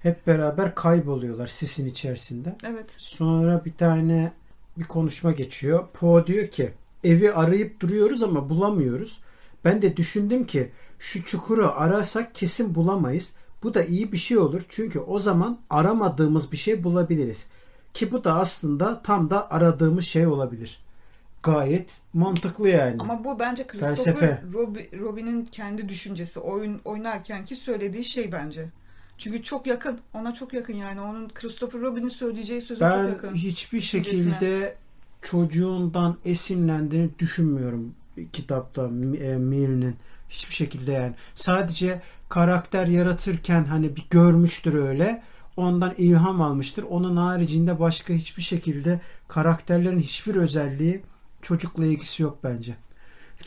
Hep 0.02 0.26
beraber 0.26 0.74
kayboluyorlar 0.74 1.46
sisin 1.46 1.87
içerisinde. 1.87 2.56
Evet. 2.64 2.94
Sonra 2.96 3.64
bir 3.64 3.74
tane 3.74 4.33
bir 4.78 4.85
konuşma 4.85 5.33
geçiyor. 5.33 5.87
Po 5.92 6.26
diyor 6.26 6.48
ki 6.48 6.72
evi 7.04 7.33
arayıp 7.33 7.80
duruyoruz 7.80 8.22
ama 8.22 8.48
bulamıyoruz. 8.48 9.20
Ben 9.64 9.83
de 9.83 9.96
düşündüm 9.96 10.46
ki 10.46 10.70
şu 10.98 11.24
çukuru 11.24 11.72
arasak 11.76 12.35
kesin 12.35 12.74
bulamayız. 12.74 13.35
Bu 13.62 13.74
da 13.74 13.85
iyi 13.85 14.12
bir 14.12 14.16
şey 14.16 14.38
olur 14.38 14.62
çünkü 14.68 14.98
o 14.98 15.18
zaman 15.18 15.61
aramadığımız 15.70 16.52
bir 16.52 16.56
şey 16.56 16.85
bulabiliriz. 16.85 17.48
Ki 17.94 18.12
bu 18.12 18.24
da 18.24 18.35
aslında 18.35 19.02
tam 19.02 19.30
da 19.30 19.50
aradığımız 19.50 20.04
şey 20.04 20.26
olabilir. 20.26 20.85
Gayet 21.42 22.00
mantıklı 22.12 22.68
yani. 22.68 22.96
Ama 22.98 23.24
bu 23.24 23.38
bence 23.38 23.66
Christopher 23.66 24.42
Robin'in 25.00 25.44
kendi 25.44 25.88
düşüncesi. 25.88 26.40
Oyun 26.40 26.80
oynarken 26.85 27.44
ki 27.44 27.56
söylediği 27.56 28.04
şey 28.04 28.33
bence. 28.33 28.68
Çünkü 29.20 29.42
çok 29.42 29.66
yakın. 29.66 29.98
Ona 30.14 30.35
çok 30.35 30.52
yakın 30.52 30.74
yani. 30.74 31.00
Onun 31.00 31.28
Christopher 31.28 31.80
Robin'in 31.80 32.09
söyleyeceği 32.09 32.61
sözü 32.61 32.80
ben 32.80 32.90
çok 32.90 33.09
yakın. 33.09 33.30
Ben 33.30 33.35
hiçbir 33.35 33.80
şekilde 33.80 34.76
çocuğundan 35.22 36.16
esinlendiğini 36.24 37.11
düşünmüyorum 37.18 37.94
kitapta 38.33 38.85
e, 38.85 38.88
Mill'nin. 39.37 39.96
Hiçbir 40.28 40.54
şekilde 40.54 40.92
yani. 40.92 41.14
Sadece 41.35 42.02
karakter 42.28 42.87
yaratırken 42.87 43.64
hani 43.64 43.96
bir 43.96 44.06
görmüştür 44.11 44.74
öyle. 44.74 45.22
Ondan 45.56 45.94
ilham 45.98 46.42
almıştır. 46.42 46.83
Onun 46.83 47.16
haricinde 47.16 47.80
başka 47.80 48.14
hiçbir 48.14 48.42
şekilde 48.42 49.00
karakterlerin 49.28 50.00
hiçbir 50.00 50.37
özelliği 50.37 51.02
çocukla 51.42 51.87
ilgisi 51.87 52.22
yok 52.22 52.38
bence. 52.44 52.76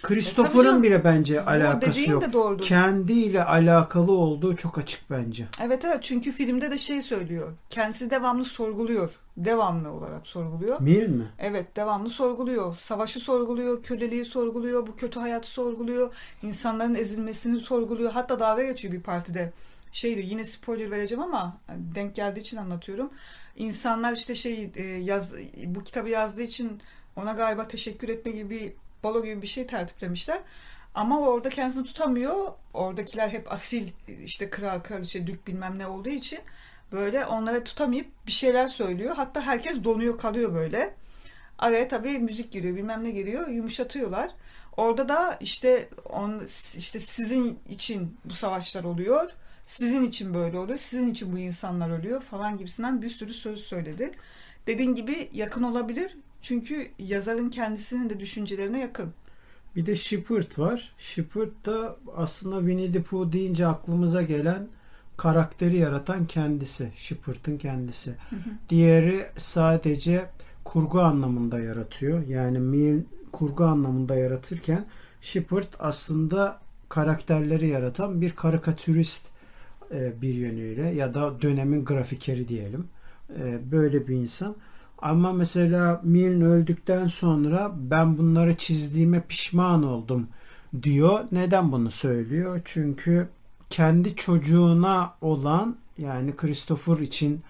Christopher'ın 0.02 0.80
e, 0.80 0.84
bile 0.84 1.04
bence 1.04 1.46
alakası 1.46 2.12
yok. 2.12 2.22
De 2.22 2.34
doğrudur. 2.34 2.66
Kendiyle 2.66 3.44
alakalı 3.44 4.12
olduğu 4.12 4.56
çok 4.56 4.78
açık 4.78 5.10
bence. 5.10 5.48
Evet 5.62 5.86
evet 5.86 6.04
çünkü 6.04 6.32
filmde 6.32 6.72
de 6.72 6.78
şey 6.78 7.02
söylüyor. 7.02 7.54
Kendisi 7.70 8.10
devamlı 8.10 8.46
sorguluyor. 8.46 9.20
Devamlı 9.38 9.92
olarak 9.92 10.28
sorguluyor. 10.28 10.82
Mil 10.82 11.10
mi? 11.10 11.26
Evet 11.40 11.76
devamlı 11.76 12.10
sorguluyor. 12.10 12.76
Savaşı 12.76 13.20
sorguluyor, 13.20 13.84
köleliği 13.84 14.26
sorguluyor, 14.26 14.88
bu 14.88 14.96
kötü 14.96 15.20
hayatı 15.20 15.48
sorguluyor. 15.48 16.14
insanların 16.44 16.96
ezilmesini 16.96 17.60
sorguluyor. 17.60 18.12
Hatta 18.12 18.40
dalga 18.40 18.64
geçiyor 18.64 18.94
bir 18.94 19.02
partide. 19.02 19.54
Şeydi 19.92 20.22
yine 20.26 20.46
spoiler 20.46 20.92
vereceğim 20.92 21.24
ama 21.24 21.58
denk 21.96 22.16
geldiği 22.16 22.40
için 22.40 22.58
anlatıyorum. 22.58 23.10
İnsanlar 23.56 24.14
işte 24.14 24.36
şey 24.36 24.72
e, 24.76 24.84
yaz 24.84 25.34
bu 25.66 25.84
kitabı 25.84 26.10
yazdığı 26.10 26.42
için 26.42 26.82
ona 27.16 27.34
galiba 27.34 27.68
teşekkür 27.68 28.10
etme 28.10 28.32
gibi 28.32 28.76
balo 29.04 29.24
gibi 29.24 29.42
bir 29.42 29.48
şey 29.48 29.68
tertiplemişler. 29.68 30.40
Ama 30.96 31.20
orada 31.20 31.50
kendisini 31.50 31.84
tutamıyor. 31.84 32.52
Oradakiler 32.74 33.30
hep 33.30 33.52
asil 33.52 33.90
işte 34.26 34.50
kral, 34.50 34.80
kraliçe, 34.80 35.28
dük 35.28 35.48
bilmem 35.48 35.80
ne 35.80 35.88
olduğu 35.88 36.10
için 36.10 36.40
böyle 36.92 37.26
onlara 37.26 37.64
tutamayıp 37.64 38.08
bir 38.28 38.32
şeyler 38.32 38.68
söylüyor. 38.68 39.16
Hatta 39.16 39.42
herkes 39.42 39.84
donuyor 39.84 40.18
kalıyor 40.18 40.54
böyle. 40.54 40.94
Araya 41.60 41.88
tabii 41.88 42.20
müzik 42.20 42.52
giriyor 42.52 42.76
bilmem 42.76 43.04
ne 43.04 43.12
giriyor 43.12 43.48
yumuşatıyorlar. 43.48 44.32
Orada 44.78 45.10
da 45.10 45.38
işte 45.40 45.90
on, 46.10 46.42
işte 46.78 47.00
sizin 47.00 47.60
için 47.70 48.18
bu 48.26 48.34
savaşlar 48.34 48.84
oluyor. 48.84 49.32
Sizin 49.66 50.08
için 50.08 50.34
böyle 50.34 50.58
oluyor. 50.58 50.78
Sizin 50.78 51.12
için 51.12 51.34
bu 51.34 51.40
insanlar 51.40 51.90
ölüyor 51.90 52.22
falan 52.22 52.58
gibisinden 52.58 53.02
bir 53.02 53.10
sürü 53.10 53.34
söz 53.34 53.60
söyledi. 53.60 54.12
Dediğin 54.68 54.96
gibi 54.96 55.30
yakın 55.34 55.64
olabilir. 55.64 56.18
Çünkü 56.44 56.88
yazarın 57.00 57.50
kendisinin 57.50 58.10
de 58.10 58.20
düşüncelerine 58.20 58.80
yakın. 58.80 59.14
Bir 59.76 59.86
de 59.86 59.96
Shepard 59.96 60.58
var. 60.58 60.94
Shepard 60.98 61.66
da 61.66 61.98
aslında 62.16 62.60
Winnie 62.60 62.92
the 62.92 63.02
Pooh 63.02 63.32
deyince 63.32 63.68
aklımıza 63.68 64.22
gelen 64.22 64.68
karakteri 65.18 65.78
yaratan 65.78 66.26
kendisi. 66.26 66.92
Shepard'ın 66.96 67.58
kendisi. 67.58 68.12
Hı 68.12 68.36
hı. 68.36 68.40
Diğeri 68.70 69.26
sadece 69.38 70.30
kurgu 70.64 71.02
anlamında 71.02 71.60
yaratıyor. 71.60 72.28
Yani 72.28 72.60
Mil 72.60 73.02
kurgu 73.32 73.64
anlamında 73.64 74.16
yaratırken 74.16 74.86
Shepard 75.22 75.74
aslında 75.80 76.60
karakterleri 76.90 77.68
yaratan 77.68 78.22
bir 78.22 78.36
karikatürist 78.36 79.28
e, 79.92 80.22
bir 80.22 80.34
yönüyle 80.34 80.90
ya 80.90 81.14
da 81.14 81.42
dönemin 81.42 81.86
grafikeri 81.86 82.48
diyelim. 82.48 82.88
E, 83.40 83.72
böyle 83.72 84.08
bir 84.08 84.16
insan. 84.16 84.56
Ama 85.04 85.34
mesela 85.34 86.02
Milne 86.04 86.46
öldükten 86.46 87.08
sonra 87.08 87.72
ben 87.76 88.18
bunları 88.18 88.58
çizdiğime 88.58 89.22
pişman 89.22 89.84
oldum 89.84 90.28
diyor. 90.84 91.20
Neden 91.32 91.72
bunu 91.72 91.92
söylüyor? 91.92 92.62
Çünkü 92.66 93.30
kendi 93.70 94.16
çocuğuna 94.16 95.14
olan 95.22 95.76
yani 95.98 96.36
Christopher 96.36 96.98
için 96.98 97.42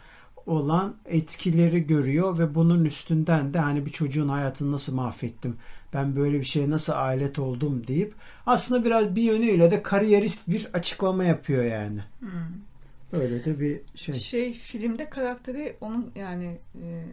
olan 0.46 0.96
etkileri 1.06 1.88
görüyor 1.88 2.39
ve 2.39 2.56
bunun 2.56 2.86
üstünden 2.86 3.54
de 3.54 3.60
hani 3.60 3.86
bir 3.86 3.92
çocuğun 3.92 4.30
hayatını 4.30 4.72
nasıl 4.72 4.96
mahvettim 4.96 5.58
ben 5.94 6.16
böyle 6.16 6.39
bir 6.39 6.44
şeye 6.44 6.70
nasıl 6.70 6.94
alet 6.94 7.39
oldum 7.39 7.88
deyip 7.88 8.13
aslında 8.46 8.86
biraz 8.86 9.16
bir 9.16 9.22
yönüyle 9.22 9.72
de 9.72 9.84
kariyerist 9.84 10.48
bir 10.48 10.68
açıklama 10.74 11.24
yapıyor 11.24 11.63
yani. 11.63 12.00
Hmm. 12.20 12.30
Öyle 13.22 13.46
de 13.46 13.60
bir 13.60 13.82
şey. 13.96 14.16
Şey 14.16 14.54
filmde 14.54 15.10
karakteri 15.10 15.76
onun 15.82 16.12
yani 16.16 16.58
e, 16.76 17.06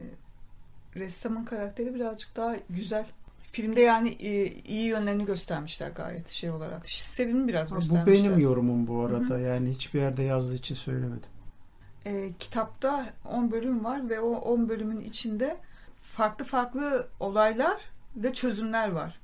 ressamın 0.96 1.44
karakteri 1.44 1.94
birazcık 1.94 2.36
daha 2.36 2.56
güzel. 2.70 3.06
Filmde 3.52 3.80
yani 3.80 4.08
e, 4.08 4.46
iyi 4.46 4.86
yönlerini 4.86 5.24
göstermişler 5.24 5.90
gayet 5.90 6.28
şey 6.28 6.50
olarak. 6.50 6.90
Sevimli 6.90 7.48
biraz 7.48 7.70
Ha, 7.70 7.76
göstermişler. 7.76 8.06
Bu 8.06 8.30
benim 8.30 8.38
yorumum 8.38 8.86
bu 8.86 9.00
arada. 9.00 9.38
Yani 9.38 9.70
hiçbir 9.70 10.00
yerde 10.00 10.22
yazdığı 10.22 10.54
için 10.54 10.74
söylemedim. 10.74 11.30
E, 12.06 12.32
kitapta 12.38 13.06
10 13.24 13.50
bölüm 13.50 13.84
var 13.84 14.10
ve 14.10 14.20
o 14.20 14.30
10 14.30 14.68
bölümün 14.68 15.00
içinde 15.00 15.56
farklı 16.02 16.44
farklı 16.44 17.08
olaylar 17.20 17.80
ve 18.16 18.32
çözümler 18.32 18.90
var. 18.90 19.20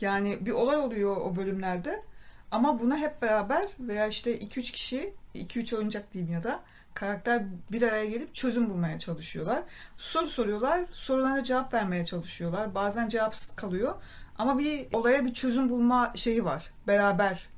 Yani 0.00 0.38
bir 0.40 0.52
olay 0.52 0.76
oluyor 0.76 1.16
o 1.16 1.36
bölümlerde 1.36 2.02
ama 2.50 2.80
buna 2.80 2.96
hep 2.96 3.22
beraber 3.22 3.68
veya 3.80 4.06
işte 4.06 4.38
2-3 4.38 4.72
kişi, 4.72 5.12
2-3 5.34 5.76
oyuncak 5.76 6.12
diyeyim 6.12 6.32
ya 6.32 6.42
da 6.42 6.60
karakter 6.98 7.44
bir 7.72 7.82
araya 7.82 8.06
gelip 8.06 8.34
çözüm 8.34 8.70
bulmaya 8.70 8.98
çalışıyorlar. 8.98 9.62
Soru 9.96 10.28
soruyorlar, 10.28 10.84
sorularına 10.92 11.44
cevap 11.44 11.74
vermeye 11.74 12.04
çalışıyorlar. 12.04 12.74
Bazen 12.74 13.08
cevapsız 13.08 13.56
kalıyor 13.56 13.94
ama 14.38 14.58
bir 14.58 14.86
olaya 14.92 15.24
bir 15.24 15.34
çözüm 15.34 15.68
bulma 15.68 16.12
şeyi 16.14 16.44
var 16.44 16.70
beraber. 16.86 17.48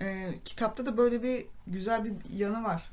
E, 0.00 0.34
kitapta 0.44 0.86
da 0.86 0.96
böyle 0.96 1.22
bir 1.22 1.46
güzel 1.66 2.04
bir 2.04 2.12
yanı 2.36 2.64
var. 2.64 2.90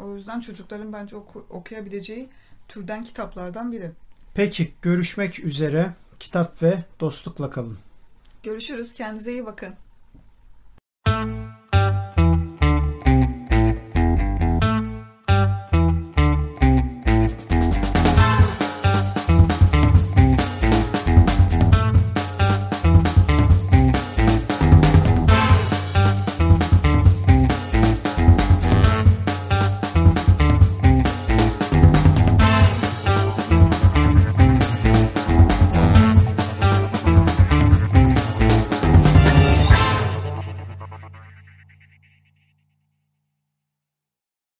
O 0.00 0.14
yüzden 0.14 0.40
çocukların 0.40 0.92
bence 0.92 1.16
oku- 1.16 1.46
okuyabileceği 1.50 2.28
türden 2.68 3.04
kitaplardan 3.04 3.72
biri. 3.72 3.90
Peki 4.34 4.74
görüşmek 4.82 5.44
üzere. 5.44 5.94
Kitap 6.20 6.62
ve 6.62 6.84
dostlukla 7.00 7.50
kalın. 7.50 7.78
Görüşürüz. 8.42 8.92
Kendinize 8.92 9.32
iyi 9.32 9.46
bakın. 9.46 9.74